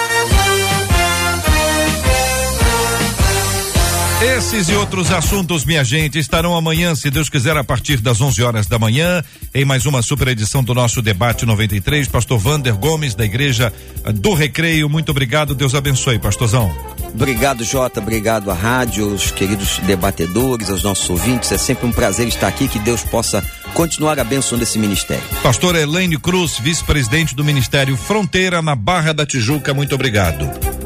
[4.22, 8.44] Esses e outros assuntos, minha gente, estarão amanhã, se Deus quiser, a partir das 11
[8.44, 9.24] horas da manhã,
[9.56, 12.06] em mais uma super edição do nosso Debate 93.
[12.10, 13.72] Pastor Vander Gomes, da Igreja
[14.16, 14.90] do Recreio.
[14.90, 15.56] Muito obrigado.
[15.56, 16.70] Deus abençoe, pastorzão.
[17.14, 18.02] Obrigado, Jota.
[18.02, 21.50] Obrigado à rádio, os queridos debatedores, aos nossos ouvintes.
[21.54, 22.68] É sempre um prazer estar aqui.
[22.68, 23.42] Que Deus possa
[23.74, 25.24] continuar abençoando esse ministério.
[25.42, 29.74] Pastor Elaine Cruz, vice-presidente do Ministério Fronteira na Barra da Tijuca.
[29.74, 30.79] Muito obrigado.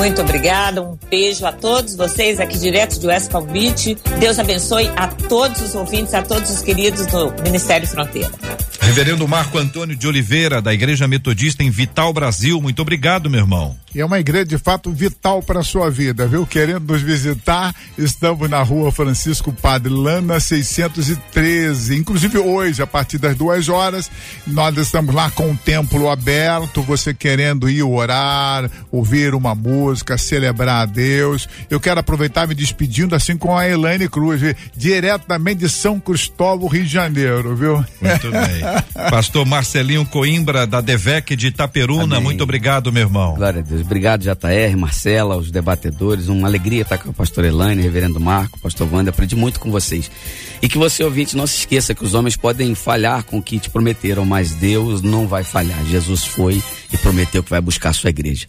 [0.00, 3.98] Muito obrigada, um beijo a todos vocês aqui direto de West Palm Beach.
[4.18, 8.30] Deus abençoe a todos os ouvintes, a todos os queridos do Ministério Fronteira.
[8.80, 12.62] Reverendo Marco Antônio de Oliveira, da Igreja Metodista em Vital, Brasil.
[12.62, 13.76] Muito obrigado, meu irmão.
[13.94, 16.46] E é uma igreja de fato vital para a sua vida, viu?
[16.46, 21.96] Querendo nos visitar, estamos na rua Francisco Padre Lana 613.
[21.96, 24.08] Inclusive hoje, a partir das duas horas,
[24.46, 26.82] nós estamos lá com o templo aberto.
[26.82, 31.48] Você querendo ir orar, ouvir uma música, celebrar a Deus.
[31.68, 34.40] Eu quero aproveitar me despedindo assim com a Elaine Cruz,
[34.76, 37.76] diretamente de São Cristóvão, Rio de Janeiro, viu?
[38.00, 38.60] Muito bem.
[39.10, 42.16] Pastor Marcelinho Coimbra, da Devec de Itaperuna.
[42.16, 42.24] Amém.
[42.24, 43.34] Muito obrigado, meu irmão.
[43.34, 43.80] Glória a Deus.
[43.82, 46.28] Obrigado, JR, Marcela, os debatedores.
[46.28, 49.10] Uma alegria estar com o pastor Elaine, reverendo Marco, pastor Wanda.
[49.10, 50.10] Aprendi muito com vocês.
[50.62, 53.58] E que você, ouvinte, não se esqueça que os homens podem falhar com o que
[53.58, 55.82] te prometeram, mas Deus não vai falhar.
[55.86, 58.46] Jesus foi e prometeu que vai buscar a sua igreja.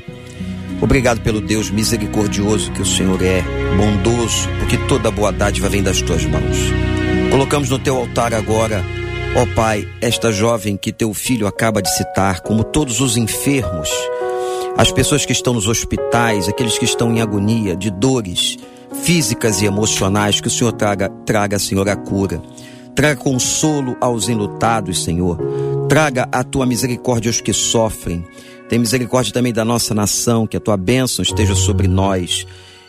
[0.81, 3.43] Obrigado pelo Deus misericordioso que o Senhor é,
[3.77, 6.59] bondoso, porque toda boa dádiva vem das tuas mãos.
[7.31, 8.85] Colocamos no teu altar agora,
[9.35, 13.89] ó Pai, esta jovem que teu filho acaba de citar, como todos os enfermos,
[14.77, 18.59] as pessoas que estão nos hospitais, aqueles que estão em agonia, de dores
[19.03, 22.43] físicas e emocionais, que o Senhor traga, traga, Senhor, a cura.
[22.95, 25.39] Traga consolo aos enlutados, Senhor.
[25.89, 28.25] Traga a tua misericórdia aos que sofrem.
[28.69, 32.47] Tem misericórdia também da nossa nação, que a tua bênção esteja sobre nós.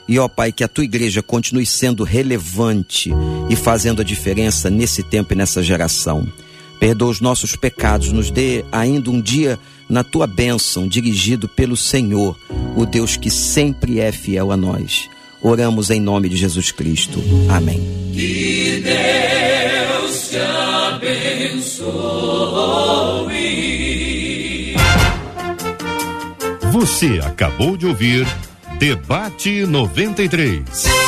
[0.07, 3.13] E ó Pai, que a tua igreja continue sendo relevante
[3.49, 6.27] e fazendo a diferença nesse tempo e nessa geração.
[6.79, 9.59] Perdoa os nossos pecados, nos dê ainda um dia
[9.89, 12.37] na tua bênção, dirigido pelo Senhor,
[12.75, 15.09] o Deus que sempre é fiel a nós.
[15.41, 17.23] Oramos em nome de Jesus Cristo.
[17.49, 17.79] Amém.
[18.13, 21.87] Que Deus te abençoe.
[26.71, 28.27] Você acabou de ouvir
[28.79, 31.06] Debate 93.